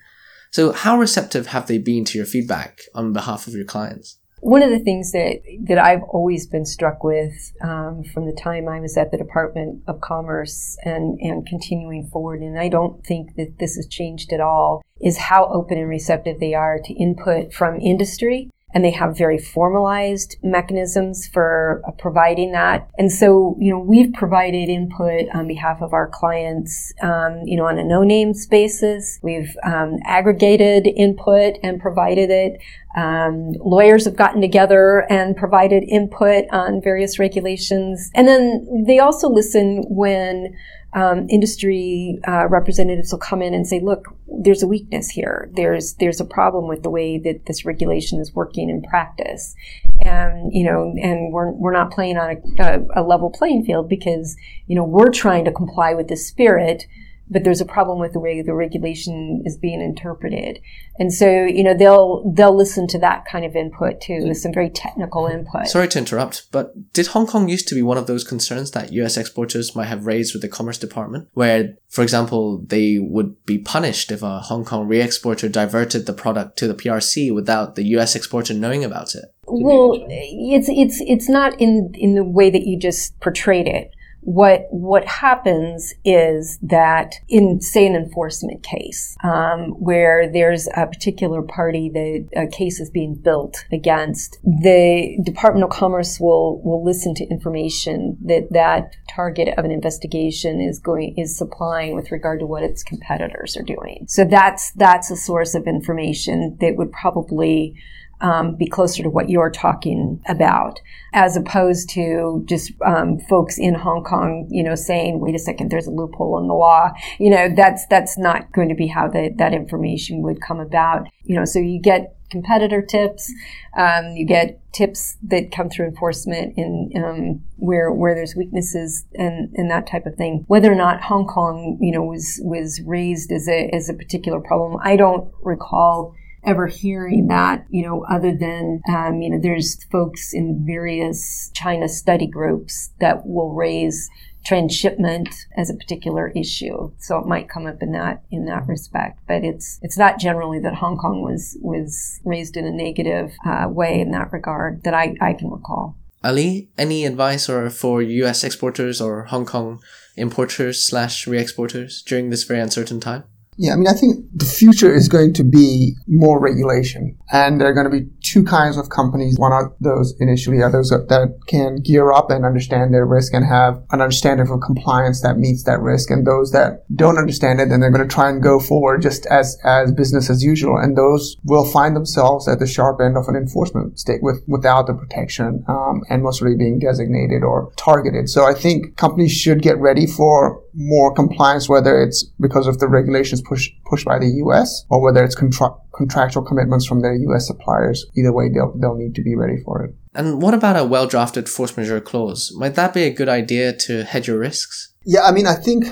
So, 0.50 0.72
how 0.72 0.98
receptive 0.98 1.48
have 1.48 1.66
they 1.66 1.78
been 1.78 2.04
to 2.06 2.18
your 2.18 2.26
feedback 2.26 2.80
on 2.94 3.12
behalf 3.12 3.46
of 3.46 3.54
your 3.54 3.64
clients? 3.64 4.18
One 4.40 4.62
of 4.62 4.70
the 4.70 4.78
things 4.78 5.12
that, 5.12 5.42
that 5.64 5.78
I've 5.78 6.02
always 6.02 6.46
been 6.46 6.64
struck 6.64 7.04
with 7.04 7.52
um, 7.60 8.02
from 8.04 8.24
the 8.24 8.32
time 8.32 8.68
I 8.68 8.80
was 8.80 8.96
at 8.96 9.10
the 9.10 9.18
Department 9.18 9.82
of 9.86 10.00
Commerce 10.00 10.78
and, 10.82 11.18
and 11.20 11.46
continuing 11.46 12.08
forward, 12.08 12.40
and 12.40 12.58
I 12.58 12.68
don't 12.68 13.04
think 13.04 13.36
that 13.36 13.58
this 13.58 13.76
has 13.76 13.86
changed 13.86 14.32
at 14.32 14.40
all, 14.40 14.82
is 15.00 15.18
how 15.18 15.44
open 15.52 15.76
and 15.76 15.88
receptive 15.88 16.40
they 16.40 16.54
are 16.54 16.80
to 16.82 16.94
input 16.94 17.52
from 17.52 17.80
industry 17.80 18.50
and 18.74 18.84
they 18.84 18.90
have 18.90 19.16
very 19.16 19.38
formalized 19.38 20.36
mechanisms 20.42 21.26
for 21.26 21.82
uh, 21.86 21.90
providing 21.92 22.52
that. 22.52 22.88
And 22.98 23.10
so, 23.10 23.56
you 23.58 23.72
know, 23.72 23.78
we've 23.78 24.12
provided 24.12 24.68
input 24.68 25.26
on 25.34 25.46
behalf 25.46 25.82
of 25.82 25.92
our 25.92 26.08
clients, 26.08 26.92
um, 27.02 27.42
you 27.44 27.56
know, 27.56 27.66
on 27.66 27.78
a 27.78 27.84
no 27.84 28.02
name 28.02 28.32
basis. 28.48 29.18
We've 29.22 29.56
um, 29.64 29.98
aggregated 30.04 30.86
input 30.86 31.56
and 31.62 31.80
provided 31.80 32.30
it. 32.30 32.60
Um, 32.96 33.52
lawyers 33.60 34.04
have 34.04 34.16
gotten 34.16 34.40
together 34.40 35.06
and 35.10 35.36
provided 35.36 35.84
input 35.84 36.44
on 36.50 36.80
various 36.82 37.18
regulations. 37.18 38.10
And 38.14 38.26
then 38.26 38.84
they 38.86 38.98
also 38.98 39.28
listen 39.28 39.84
when 39.88 40.56
um, 40.92 41.28
industry 41.28 42.18
uh, 42.26 42.48
representatives 42.48 43.12
will 43.12 43.20
come 43.20 43.42
in 43.42 43.54
and 43.54 43.66
say, 43.66 43.80
"Look, 43.80 44.14
there's 44.26 44.62
a 44.62 44.66
weakness 44.66 45.08
here. 45.08 45.48
There's 45.52 45.94
there's 45.94 46.20
a 46.20 46.24
problem 46.24 46.66
with 46.66 46.82
the 46.82 46.90
way 46.90 47.18
that 47.18 47.46
this 47.46 47.64
regulation 47.64 48.20
is 48.20 48.34
working 48.34 48.68
in 48.68 48.82
practice, 48.82 49.54
and 50.00 50.52
you 50.52 50.64
know, 50.64 50.94
and 51.00 51.32
we're 51.32 51.50
we're 51.52 51.72
not 51.72 51.92
playing 51.92 52.16
on 52.16 52.30
a, 52.58 52.62
a, 52.62 53.02
a 53.02 53.02
level 53.02 53.30
playing 53.30 53.64
field 53.64 53.88
because 53.88 54.36
you 54.66 54.74
know 54.74 54.84
we're 54.84 55.12
trying 55.12 55.44
to 55.44 55.52
comply 55.52 55.94
with 55.94 56.08
the 56.08 56.16
spirit." 56.16 56.86
But 57.30 57.44
there's 57.44 57.60
a 57.60 57.66
problem 57.66 58.00
with 58.00 58.12
the 58.12 58.20
way 58.20 58.42
the 58.42 58.52
regulation 58.52 59.42
is 59.46 59.56
being 59.56 59.80
interpreted. 59.80 60.58
And 60.98 61.12
so, 61.12 61.44
you 61.44 61.62
know, 61.62 61.74
they'll 61.74 62.30
they'll 62.34 62.56
listen 62.56 62.86
to 62.88 62.98
that 62.98 63.24
kind 63.24 63.44
of 63.44 63.54
input 63.54 64.00
too, 64.00 64.34
some 64.34 64.52
very 64.52 64.68
technical 64.68 65.26
input. 65.26 65.68
Sorry 65.68 65.88
to 65.88 65.98
interrupt, 65.98 66.50
but 66.50 66.92
did 66.92 67.08
Hong 67.08 67.26
Kong 67.26 67.48
used 67.48 67.68
to 67.68 67.74
be 67.74 67.82
one 67.82 67.96
of 67.98 68.06
those 68.06 68.24
concerns 68.24 68.72
that 68.72 68.92
US 68.92 69.16
exporters 69.16 69.76
might 69.76 69.86
have 69.86 70.06
raised 70.06 70.34
with 70.34 70.42
the 70.42 70.48
Commerce 70.48 70.78
Department, 70.78 71.28
where, 71.32 71.76
for 71.88 72.02
example, 72.02 72.58
they 72.66 72.98
would 72.98 73.44
be 73.46 73.58
punished 73.58 74.10
if 74.10 74.22
a 74.22 74.40
Hong 74.40 74.64
Kong 74.64 74.88
re-exporter 74.88 75.48
diverted 75.48 76.06
the 76.06 76.12
product 76.12 76.58
to 76.58 76.66
the 76.66 76.74
PRC 76.74 77.32
without 77.32 77.76
the 77.76 77.84
US 77.96 78.16
exporter 78.16 78.54
knowing 78.54 78.84
about 78.84 79.14
it? 79.14 79.24
Well, 79.46 79.92
it's 80.08 80.68
it's 80.68 81.00
it's 81.00 81.28
not 81.28 81.60
in 81.60 81.92
in 81.94 82.14
the 82.14 82.24
way 82.24 82.50
that 82.50 82.66
you 82.66 82.78
just 82.78 83.18
portrayed 83.20 83.66
it 83.66 83.90
what 84.22 84.66
what 84.70 85.06
happens 85.06 85.94
is 86.04 86.58
that 86.62 87.14
in 87.28 87.60
say 87.60 87.86
an 87.86 87.94
enforcement 87.94 88.62
case 88.62 89.16
um, 89.24 89.70
where 89.78 90.30
there's 90.30 90.68
a 90.76 90.86
particular 90.86 91.42
party 91.42 91.88
that 91.88 92.28
a 92.36 92.46
case 92.46 92.80
is 92.80 92.90
being 92.90 93.14
built 93.14 93.64
against 93.72 94.38
the 94.42 95.18
department 95.24 95.64
of 95.64 95.70
commerce 95.70 96.20
will 96.20 96.60
will 96.62 96.84
listen 96.84 97.14
to 97.14 97.24
information 97.28 98.16
that 98.22 98.48
that 98.50 98.94
target 99.08 99.56
of 99.56 99.64
an 99.64 99.70
investigation 99.70 100.60
is 100.60 100.78
going 100.78 101.14
is 101.16 101.36
supplying 101.36 101.94
with 101.94 102.12
regard 102.12 102.40
to 102.40 102.46
what 102.46 102.62
its 102.62 102.82
competitors 102.82 103.56
are 103.56 103.62
doing. 103.62 104.04
So 104.08 104.24
that's 104.24 104.72
that's 104.72 105.10
a 105.10 105.16
source 105.16 105.54
of 105.54 105.66
information 105.66 106.58
that 106.60 106.76
would 106.76 106.92
probably 106.92 107.74
um, 108.20 108.54
be 108.54 108.66
closer 108.66 109.02
to 109.02 109.10
what 109.10 109.30
you're 109.30 109.50
talking 109.50 110.22
about, 110.28 110.80
as 111.12 111.36
opposed 111.36 111.88
to 111.90 112.42
just 112.46 112.72
um, 112.82 113.18
folks 113.18 113.58
in 113.58 113.74
Hong 113.74 114.04
Kong, 114.04 114.46
you 114.50 114.62
know, 114.62 114.74
saying, 114.74 115.20
"Wait 115.20 115.34
a 115.34 115.38
second, 115.38 115.70
there's 115.70 115.86
a 115.86 115.90
loophole 115.90 116.38
in 116.38 116.46
the 116.46 116.54
law." 116.54 116.90
You 117.18 117.30
know, 117.30 117.48
that's 117.54 117.86
that's 117.86 118.18
not 118.18 118.52
going 118.52 118.68
to 118.68 118.74
be 118.74 118.86
how 118.86 119.08
the, 119.08 119.32
that 119.36 119.54
information 119.54 120.22
would 120.22 120.40
come 120.40 120.60
about. 120.60 121.06
You 121.24 121.36
know, 121.36 121.44
so 121.44 121.58
you 121.58 121.80
get 121.80 122.16
competitor 122.30 122.80
tips, 122.80 123.32
um, 123.76 124.12
you 124.12 124.24
get 124.24 124.60
tips 124.72 125.16
that 125.22 125.50
come 125.50 125.68
through 125.68 125.86
enforcement 125.86 126.54
in 126.56 126.92
um, 127.04 127.42
where 127.56 127.90
where 127.90 128.14
there's 128.14 128.36
weaknesses 128.36 129.04
and 129.14 129.50
and 129.54 129.70
that 129.70 129.86
type 129.86 130.06
of 130.06 130.14
thing. 130.16 130.44
Whether 130.46 130.72
or 130.72 130.76
not 130.76 131.02
Hong 131.02 131.26
Kong, 131.26 131.78
you 131.80 131.92
know, 131.92 132.02
was 132.02 132.40
was 132.42 132.80
raised 132.84 133.32
as 133.32 133.48
a 133.48 133.68
as 133.74 133.88
a 133.88 133.94
particular 133.94 134.40
problem, 134.40 134.78
I 134.82 134.96
don't 134.96 135.32
recall 135.42 136.14
ever 136.44 136.66
hearing 136.66 137.28
that, 137.28 137.66
you 137.70 137.84
know, 137.84 138.04
other 138.10 138.34
than, 138.34 138.80
um, 138.88 139.20
you 139.20 139.30
know, 139.30 139.38
there's 139.40 139.82
folks 139.84 140.32
in 140.32 140.64
various 140.66 141.50
China 141.54 141.88
study 141.88 142.26
groups 142.26 142.90
that 143.00 143.26
will 143.26 143.52
raise 143.52 144.08
transshipment 144.44 145.28
as 145.56 145.68
a 145.68 145.74
particular 145.74 146.28
issue. 146.28 146.90
So 146.98 147.18
it 147.18 147.26
might 147.26 147.48
come 147.48 147.66
up 147.66 147.82
in 147.82 147.92
that 147.92 148.22
in 148.30 148.46
that 148.46 148.66
respect. 148.66 149.20
But 149.28 149.44
it's 149.44 149.78
it's 149.82 149.98
not 149.98 150.18
generally 150.18 150.58
that 150.60 150.76
Hong 150.76 150.96
Kong 150.96 151.22
was 151.22 151.58
was 151.60 152.20
raised 152.24 152.56
in 152.56 152.66
a 152.66 152.70
negative 152.70 153.32
uh, 153.44 153.68
way 153.68 154.00
in 154.00 154.10
that 154.12 154.32
regard 154.32 154.82
that 154.84 154.94
I, 154.94 155.14
I 155.20 155.34
can 155.34 155.50
recall. 155.50 155.96
Ali, 156.22 156.68
any 156.76 157.06
advice 157.06 157.48
or 157.48 157.70
for 157.70 158.02
U.S. 158.02 158.44
exporters 158.44 159.00
or 159.00 159.24
Hong 159.24 159.46
Kong 159.46 159.80
importers 160.16 160.82
slash 160.82 161.26
re-exporters 161.26 162.02
during 162.02 162.28
this 162.28 162.44
very 162.44 162.60
uncertain 162.60 163.00
time? 163.00 163.24
Yeah, 163.60 163.74
I 163.74 163.76
mean, 163.76 163.88
I 163.88 163.92
think 163.92 164.24
the 164.34 164.46
future 164.46 164.90
is 164.90 165.06
going 165.06 165.34
to 165.34 165.44
be 165.44 165.94
more 166.06 166.40
regulation. 166.40 167.18
And 167.30 167.60
there 167.60 167.68
are 167.68 167.74
going 167.74 167.84
to 167.84 167.90
be 167.90 168.08
two 168.22 168.42
kinds 168.42 168.78
of 168.78 168.88
companies. 168.88 169.36
One 169.36 169.52
of 169.52 169.70
those 169.82 170.14
initially 170.18 170.62
are 170.62 170.72
those 170.72 170.88
that 170.88 171.38
can 171.46 171.76
gear 171.76 172.10
up 172.10 172.30
and 172.30 172.46
understand 172.46 172.94
their 172.94 173.04
risk 173.04 173.34
and 173.34 173.44
have 173.44 173.82
an 173.90 174.00
understanding 174.00 174.48
of 174.48 174.62
compliance 174.62 175.20
that 175.20 175.36
meets 175.36 175.64
that 175.64 175.78
risk. 175.80 176.10
And 176.10 176.26
those 176.26 176.52
that 176.52 176.86
don't 176.96 177.18
understand 177.18 177.60
it, 177.60 177.68
then 177.68 177.80
they're 177.80 177.90
going 177.90 178.08
to 178.08 178.14
try 178.14 178.30
and 178.30 178.42
go 178.42 178.60
forward 178.60 179.02
just 179.02 179.26
as, 179.26 179.58
as 179.62 179.92
business 179.92 180.30
as 180.30 180.42
usual. 180.42 180.78
And 180.78 180.96
those 180.96 181.36
will 181.44 181.70
find 181.70 181.94
themselves 181.94 182.48
at 182.48 182.60
the 182.60 182.66
sharp 182.66 182.98
end 183.02 183.18
of 183.18 183.28
an 183.28 183.36
enforcement 183.36 184.00
state 184.00 184.22
with, 184.22 184.42
without 184.48 184.86
the 184.86 184.94
protection, 184.94 185.66
um, 185.68 186.00
and 186.08 186.22
most 186.22 186.40
really 186.40 186.56
being 186.56 186.78
designated 186.78 187.42
or 187.42 187.70
targeted. 187.76 188.30
So 188.30 188.46
I 188.46 188.54
think 188.54 188.96
companies 188.96 189.32
should 189.32 189.60
get 189.60 189.76
ready 189.76 190.06
for 190.06 190.62
more 190.74 191.12
compliance, 191.12 191.68
whether 191.68 192.02
it's 192.02 192.24
because 192.40 192.66
of 192.66 192.78
the 192.78 192.88
regulations 192.88 193.42
pushed 193.42 193.72
pushed 193.84 194.06
by 194.06 194.18
the 194.18 194.28
U.S. 194.44 194.84
or 194.88 195.02
whether 195.02 195.24
it's 195.24 195.34
contra- 195.34 195.74
contractual 195.94 196.42
commitments 196.42 196.86
from 196.86 197.02
their 197.02 197.14
U.S. 197.14 197.46
suppliers. 197.46 198.06
Either 198.16 198.32
way, 198.32 198.48
they'll 198.48 198.76
they'll 198.78 198.96
need 198.96 199.14
to 199.14 199.22
be 199.22 199.34
ready 199.36 199.62
for 199.64 199.84
it. 199.84 199.94
And 200.14 200.42
what 200.42 200.54
about 200.54 200.76
a 200.76 200.84
well 200.84 201.06
drafted 201.06 201.48
force 201.48 201.76
majeure 201.76 202.00
clause? 202.00 202.52
Might 202.56 202.74
that 202.74 202.94
be 202.94 203.04
a 203.04 203.12
good 203.12 203.28
idea 203.28 203.72
to 203.72 204.04
hedge 204.04 204.28
your 204.28 204.38
risks? 204.38 204.92
Yeah, 205.04 205.22
I 205.22 205.32
mean, 205.32 205.46
I 205.46 205.54
think 205.54 205.86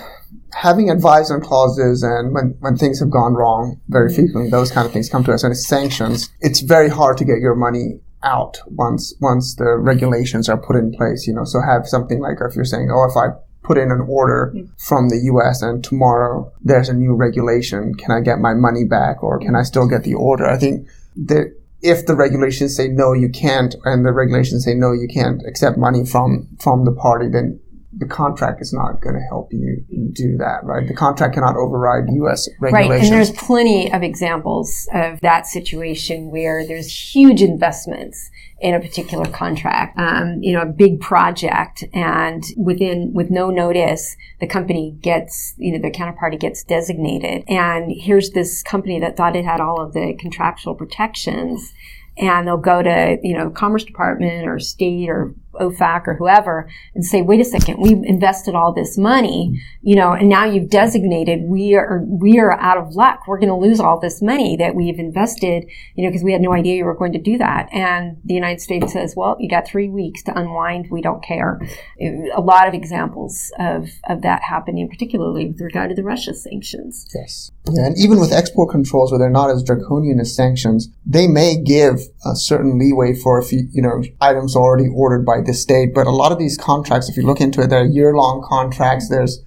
having 0.52 0.90
advisement 0.90 1.42
clauses 1.42 2.02
and 2.02 2.34
when, 2.34 2.56
when 2.60 2.76
things 2.76 3.00
have 3.00 3.10
gone 3.10 3.34
wrong, 3.34 3.80
very 3.88 4.12
frequently 4.12 4.50
those 4.50 4.70
kind 4.70 4.86
of 4.86 4.92
things 4.92 5.08
come 5.08 5.24
to 5.24 5.32
us 5.32 5.44
and 5.44 5.52
it's 5.52 5.66
sanctions. 5.66 6.28
It's 6.40 6.60
very 6.60 6.88
hard 6.88 7.16
to 7.18 7.24
get 7.24 7.38
your 7.38 7.54
money 7.54 8.00
out 8.24 8.58
once 8.66 9.14
once 9.20 9.54
the 9.54 9.76
regulations 9.76 10.48
are 10.48 10.58
put 10.58 10.76
in 10.76 10.92
place. 10.92 11.26
You 11.26 11.34
know, 11.34 11.44
so 11.44 11.60
have 11.60 11.86
something 11.86 12.20
like 12.20 12.38
if 12.40 12.56
you're 12.56 12.64
saying, 12.64 12.90
oh, 12.90 13.08
if 13.08 13.16
I 13.16 13.36
put 13.68 13.76
in 13.76 13.92
an 13.92 14.00
order 14.08 14.50
mm. 14.54 14.66
from 14.78 15.10
the 15.10 15.18
US 15.32 15.60
and 15.60 15.84
tomorrow 15.84 16.50
there's 16.62 16.88
a 16.88 16.94
new 16.94 17.14
regulation. 17.14 17.94
Can 17.94 18.10
I 18.10 18.20
get 18.20 18.40
my 18.40 18.54
money 18.54 18.84
back 18.84 19.22
or 19.22 19.38
can 19.38 19.54
I 19.54 19.62
still 19.62 19.86
get 19.86 20.04
the 20.04 20.14
order? 20.14 20.46
I 20.46 20.56
think 20.56 20.88
that 21.26 21.54
if 21.82 22.06
the 22.06 22.16
regulations 22.16 22.74
say 22.74 22.88
no, 22.88 23.12
you 23.12 23.28
can't, 23.28 23.76
and 23.84 24.04
the 24.04 24.12
regulations 24.12 24.64
say 24.64 24.74
no, 24.74 24.92
you 24.92 25.06
can't 25.06 25.46
accept 25.46 25.76
money 25.76 26.04
from, 26.04 26.48
from 26.58 26.86
the 26.86 26.92
party, 26.92 27.28
then 27.28 27.60
the 27.92 28.06
contract 28.06 28.60
is 28.60 28.72
not 28.72 29.00
going 29.00 29.14
to 29.14 29.22
help 29.22 29.50
you 29.50 29.82
do 30.12 30.36
that, 30.36 30.62
right? 30.62 30.86
The 30.86 30.94
contract 30.94 31.34
cannot 31.34 31.56
override 31.56 32.04
U.S. 32.12 32.46
regulations. 32.60 32.90
Right, 32.90 33.02
and 33.02 33.12
there's 33.12 33.30
plenty 33.30 33.90
of 33.90 34.02
examples 34.02 34.86
of 34.92 35.20
that 35.20 35.46
situation 35.46 36.30
where 36.30 36.66
there's 36.66 37.14
huge 37.14 37.40
investments 37.40 38.30
in 38.60 38.74
a 38.74 38.80
particular 38.80 39.24
contract, 39.26 39.98
um, 39.98 40.42
you 40.42 40.52
know, 40.52 40.62
a 40.62 40.66
big 40.66 41.00
project, 41.00 41.84
and 41.94 42.44
within 42.58 43.12
with 43.14 43.30
no 43.30 43.50
notice, 43.50 44.16
the 44.40 44.46
company 44.46 44.98
gets, 45.00 45.54
you 45.56 45.72
know, 45.72 45.78
the 45.80 45.90
counterparty 45.90 46.38
gets 46.38 46.64
designated, 46.64 47.44
and 47.48 47.90
here's 47.90 48.30
this 48.30 48.62
company 48.62 49.00
that 49.00 49.16
thought 49.16 49.36
it 49.36 49.44
had 49.44 49.60
all 49.60 49.80
of 49.80 49.94
the 49.94 50.14
contractual 50.18 50.74
protections 50.74 51.72
and 52.18 52.46
they'll 52.46 52.56
go 52.56 52.82
to 52.82 53.18
you 53.22 53.36
know 53.36 53.50
commerce 53.50 53.84
department 53.84 54.46
or 54.48 54.58
state 54.58 55.08
or 55.08 55.34
OFAC 55.60 56.06
or 56.06 56.14
whoever 56.14 56.68
and 56.94 57.04
say, 57.04 57.22
wait 57.22 57.40
a 57.40 57.44
second, 57.44 57.78
we've 57.80 58.02
invested 58.04 58.54
all 58.54 58.72
this 58.72 58.96
money, 58.96 59.60
you 59.82 59.96
know, 59.96 60.12
and 60.12 60.28
now 60.28 60.44
you've 60.44 60.70
designated 60.70 61.42
we 61.42 61.74
are, 61.74 62.02
we 62.06 62.38
are 62.38 62.52
out 62.60 62.78
of 62.78 62.94
luck. 62.94 63.26
We're 63.26 63.38
going 63.38 63.48
to 63.48 63.54
lose 63.54 63.80
all 63.80 63.98
this 63.98 64.20
money 64.22 64.56
that 64.56 64.74
we've 64.74 64.98
invested, 64.98 65.68
you 65.94 66.04
know, 66.04 66.10
because 66.10 66.22
we 66.22 66.32
had 66.32 66.40
no 66.40 66.52
idea 66.52 66.76
you 66.76 66.84
were 66.84 66.94
going 66.94 67.12
to 67.12 67.18
do 67.18 67.38
that. 67.38 67.68
And 67.72 68.18
the 68.24 68.34
United 68.34 68.60
States 68.60 68.92
says, 68.92 69.14
well, 69.16 69.36
you 69.38 69.48
got 69.48 69.66
three 69.66 69.88
weeks 69.88 70.22
to 70.24 70.38
unwind. 70.38 70.88
We 70.90 71.02
don't 71.02 71.22
care. 71.22 71.60
A 72.00 72.40
lot 72.40 72.68
of 72.68 72.74
examples 72.74 73.52
of, 73.58 73.88
of 74.08 74.22
that 74.22 74.42
happening, 74.42 74.88
particularly 74.88 75.46
with 75.46 75.60
regard 75.60 75.90
to 75.90 75.94
the 75.94 76.04
Russia 76.04 76.34
sanctions. 76.34 77.06
Yes. 77.14 77.50
Yeah, 77.70 77.86
and 77.86 77.98
even 77.98 78.20
with 78.20 78.32
export 78.32 78.70
controls, 78.70 79.10
where 79.10 79.18
they're 79.18 79.30
not 79.30 79.50
as 79.50 79.62
draconian 79.62 80.20
as 80.20 80.34
sanctions, 80.34 80.88
they 81.04 81.26
may 81.26 81.60
give 81.60 82.00
a 82.24 82.34
certain 82.34 82.78
leeway 82.78 83.14
for 83.14 83.40
if 83.40 83.52
you 83.52 83.82
know, 83.82 84.02
items 84.20 84.56
already 84.56 84.88
ordered 84.94 85.24
by 85.24 85.40
the 85.48 85.54
state. 85.54 85.92
But 85.92 86.06
a 86.06 86.10
lot 86.10 86.30
of 86.30 86.38
these 86.38 86.56
contracts, 86.56 87.08
if 87.08 87.16
you 87.16 87.24
look 87.24 87.40
into 87.40 87.60
it, 87.60 87.70
they're 87.70 87.84
year 87.84 88.14
long 88.14 88.44
contracts. 88.48 89.08
There's 89.08 89.42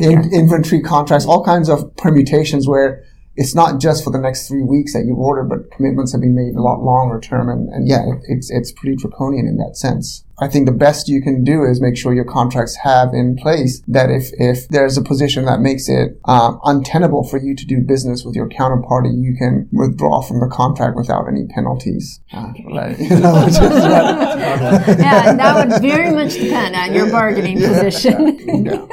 in, 0.00 0.32
inventory 0.32 0.80
contracts, 0.80 1.26
all 1.26 1.44
kinds 1.44 1.68
of 1.68 1.94
permutations 1.96 2.66
where 2.66 3.04
it's 3.36 3.54
not 3.54 3.80
just 3.80 4.02
for 4.02 4.10
the 4.10 4.18
next 4.18 4.48
three 4.48 4.62
weeks 4.62 4.92
that 4.94 5.04
you 5.04 5.14
order, 5.14 5.42
but 5.44 5.70
commitments 5.70 6.12
have 6.12 6.20
been 6.20 6.34
made 6.34 6.54
a 6.54 6.62
lot 6.62 6.82
longer 6.82 7.20
term. 7.20 7.48
And, 7.48 7.68
and 7.68 7.88
yeah, 7.88 8.04
it's, 8.28 8.50
it's 8.50 8.72
pretty 8.72 8.96
draconian 8.96 9.46
in 9.46 9.56
that 9.58 9.76
sense. 9.76 10.24
I 10.40 10.48
think 10.48 10.66
the 10.66 10.72
best 10.72 11.08
you 11.08 11.20
can 11.20 11.44
do 11.44 11.64
is 11.64 11.80
make 11.80 11.96
sure 11.96 12.14
your 12.14 12.24
contracts 12.24 12.76
have 12.82 13.12
in 13.12 13.36
place 13.36 13.82
that 13.86 14.10
if, 14.10 14.30
if 14.32 14.68
there's 14.68 14.96
a 14.96 15.02
position 15.02 15.44
that 15.44 15.60
makes 15.60 15.88
it 15.88 16.18
uh, 16.24 16.56
untenable 16.64 17.24
for 17.24 17.38
you 17.38 17.54
to 17.54 17.66
do 17.66 17.82
business 17.82 18.24
with 18.24 18.34
your 18.34 18.48
counterparty, 18.48 19.12
you 19.14 19.36
can 19.36 19.68
withdraw 19.70 20.22
from 20.22 20.40
the 20.40 20.48
contract 20.48 20.96
without 20.96 21.28
any 21.28 21.46
penalties. 21.46 22.20
Uh, 22.32 22.52
right, 22.72 22.98
yeah, 23.00 23.18
that 25.34 25.68
would 25.68 25.82
very 25.82 26.10
much 26.10 26.32
depend 26.34 26.74
on 26.74 26.94
your 26.94 27.10
bargaining 27.10 27.58
position. 27.58 28.64
yeah. 28.64 28.86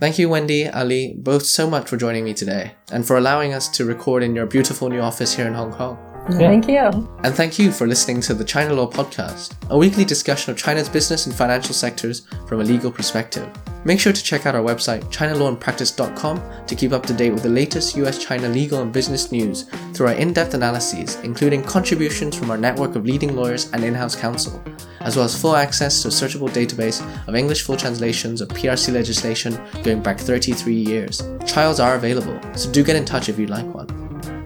Thank 0.00 0.16
you, 0.16 0.28
Wendy, 0.28 0.68
Ali, 0.68 1.14
both 1.18 1.44
so 1.44 1.68
much 1.68 1.88
for 1.88 1.96
joining 1.96 2.22
me 2.24 2.32
today 2.32 2.74
and 2.92 3.04
for 3.04 3.16
allowing 3.16 3.52
us 3.52 3.68
to 3.70 3.84
record 3.84 4.22
in 4.22 4.36
your 4.36 4.46
beautiful 4.46 4.88
new 4.88 5.00
office 5.00 5.34
here 5.34 5.46
in 5.46 5.54
Hong 5.54 5.72
Kong. 5.72 5.98
Yeah. 6.30 6.48
Thank 6.48 6.68
you. 6.68 7.08
And 7.24 7.34
thank 7.34 7.58
you 7.58 7.72
for 7.72 7.86
listening 7.86 8.20
to 8.22 8.34
the 8.34 8.44
China 8.44 8.74
Law 8.74 8.90
Podcast, 8.90 9.54
a 9.70 9.78
weekly 9.78 10.04
discussion 10.04 10.50
of 10.50 10.58
China's 10.58 10.88
business 10.88 11.26
and 11.26 11.34
financial 11.34 11.74
sectors 11.74 12.26
from 12.46 12.60
a 12.60 12.64
legal 12.64 12.92
perspective. 12.92 13.48
Make 13.84 13.98
sure 13.98 14.12
to 14.12 14.22
check 14.22 14.44
out 14.44 14.54
our 14.54 14.62
website, 14.62 15.04
ChinaLawandPractice.com, 15.04 16.66
to 16.66 16.74
keep 16.74 16.92
up 16.92 17.06
to 17.06 17.14
date 17.14 17.32
with 17.32 17.42
the 17.42 17.48
latest 17.48 17.96
US 17.96 18.22
China 18.22 18.48
legal 18.48 18.82
and 18.82 18.92
business 18.92 19.32
news 19.32 19.64
through 19.94 20.08
our 20.08 20.14
in 20.14 20.34
depth 20.34 20.52
analyses, 20.52 21.16
including 21.22 21.62
contributions 21.62 22.36
from 22.36 22.50
our 22.50 22.58
network 22.58 22.94
of 22.94 23.06
leading 23.06 23.34
lawyers 23.34 23.72
and 23.72 23.82
in 23.82 23.94
house 23.94 24.14
counsel, 24.14 24.62
as 25.00 25.16
well 25.16 25.24
as 25.24 25.40
full 25.40 25.56
access 25.56 26.02
to 26.02 26.08
a 26.08 26.10
searchable 26.10 26.50
database 26.50 27.00
of 27.26 27.36
English 27.36 27.62
full 27.62 27.76
translations 27.76 28.42
of 28.42 28.48
PRC 28.48 28.92
legislation 28.92 29.58
going 29.82 30.02
back 30.02 30.18
33 30.18 30.74
years. 30.74 31.22
Trials 31.46 31.80
are 31.80 31.94
available, 31.94 32.38
so 32.54 32.70
do 32.70 32.84
get 32.84 32.96
in 32.96 33.06
touch 33.06 33.30
if 33.30 33.38
you'd 33.38 33.48
like 33.48 33.66
one. 33.74 33.97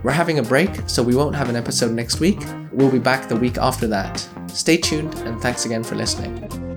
We're 0.02 0.12
having 0.12 0.38
a 0.38 0.42
break, 0.42 0.70
so 0.88 1.02
we 1.02 1.14
won't 1.14 1.36
have 1.36 1.48
an 1.48 1.56
episode 1.56 1.92
next 1.92 2.18
week. 2.18 2.40
We'll 2.72 2.90
be 2.90 2.98
back 2.98 3.28
the 3.28 3.36
week 3.36 3.56
after 3.58 3.86
that. 3.88 4.26
Stay 4.48 4.76
tuned, 4.76 5.14
and 5.20 5.40
thanks 5.40 5.64
again 5.64 5.84
for 5.84 5.94
listening. 5.94 6.71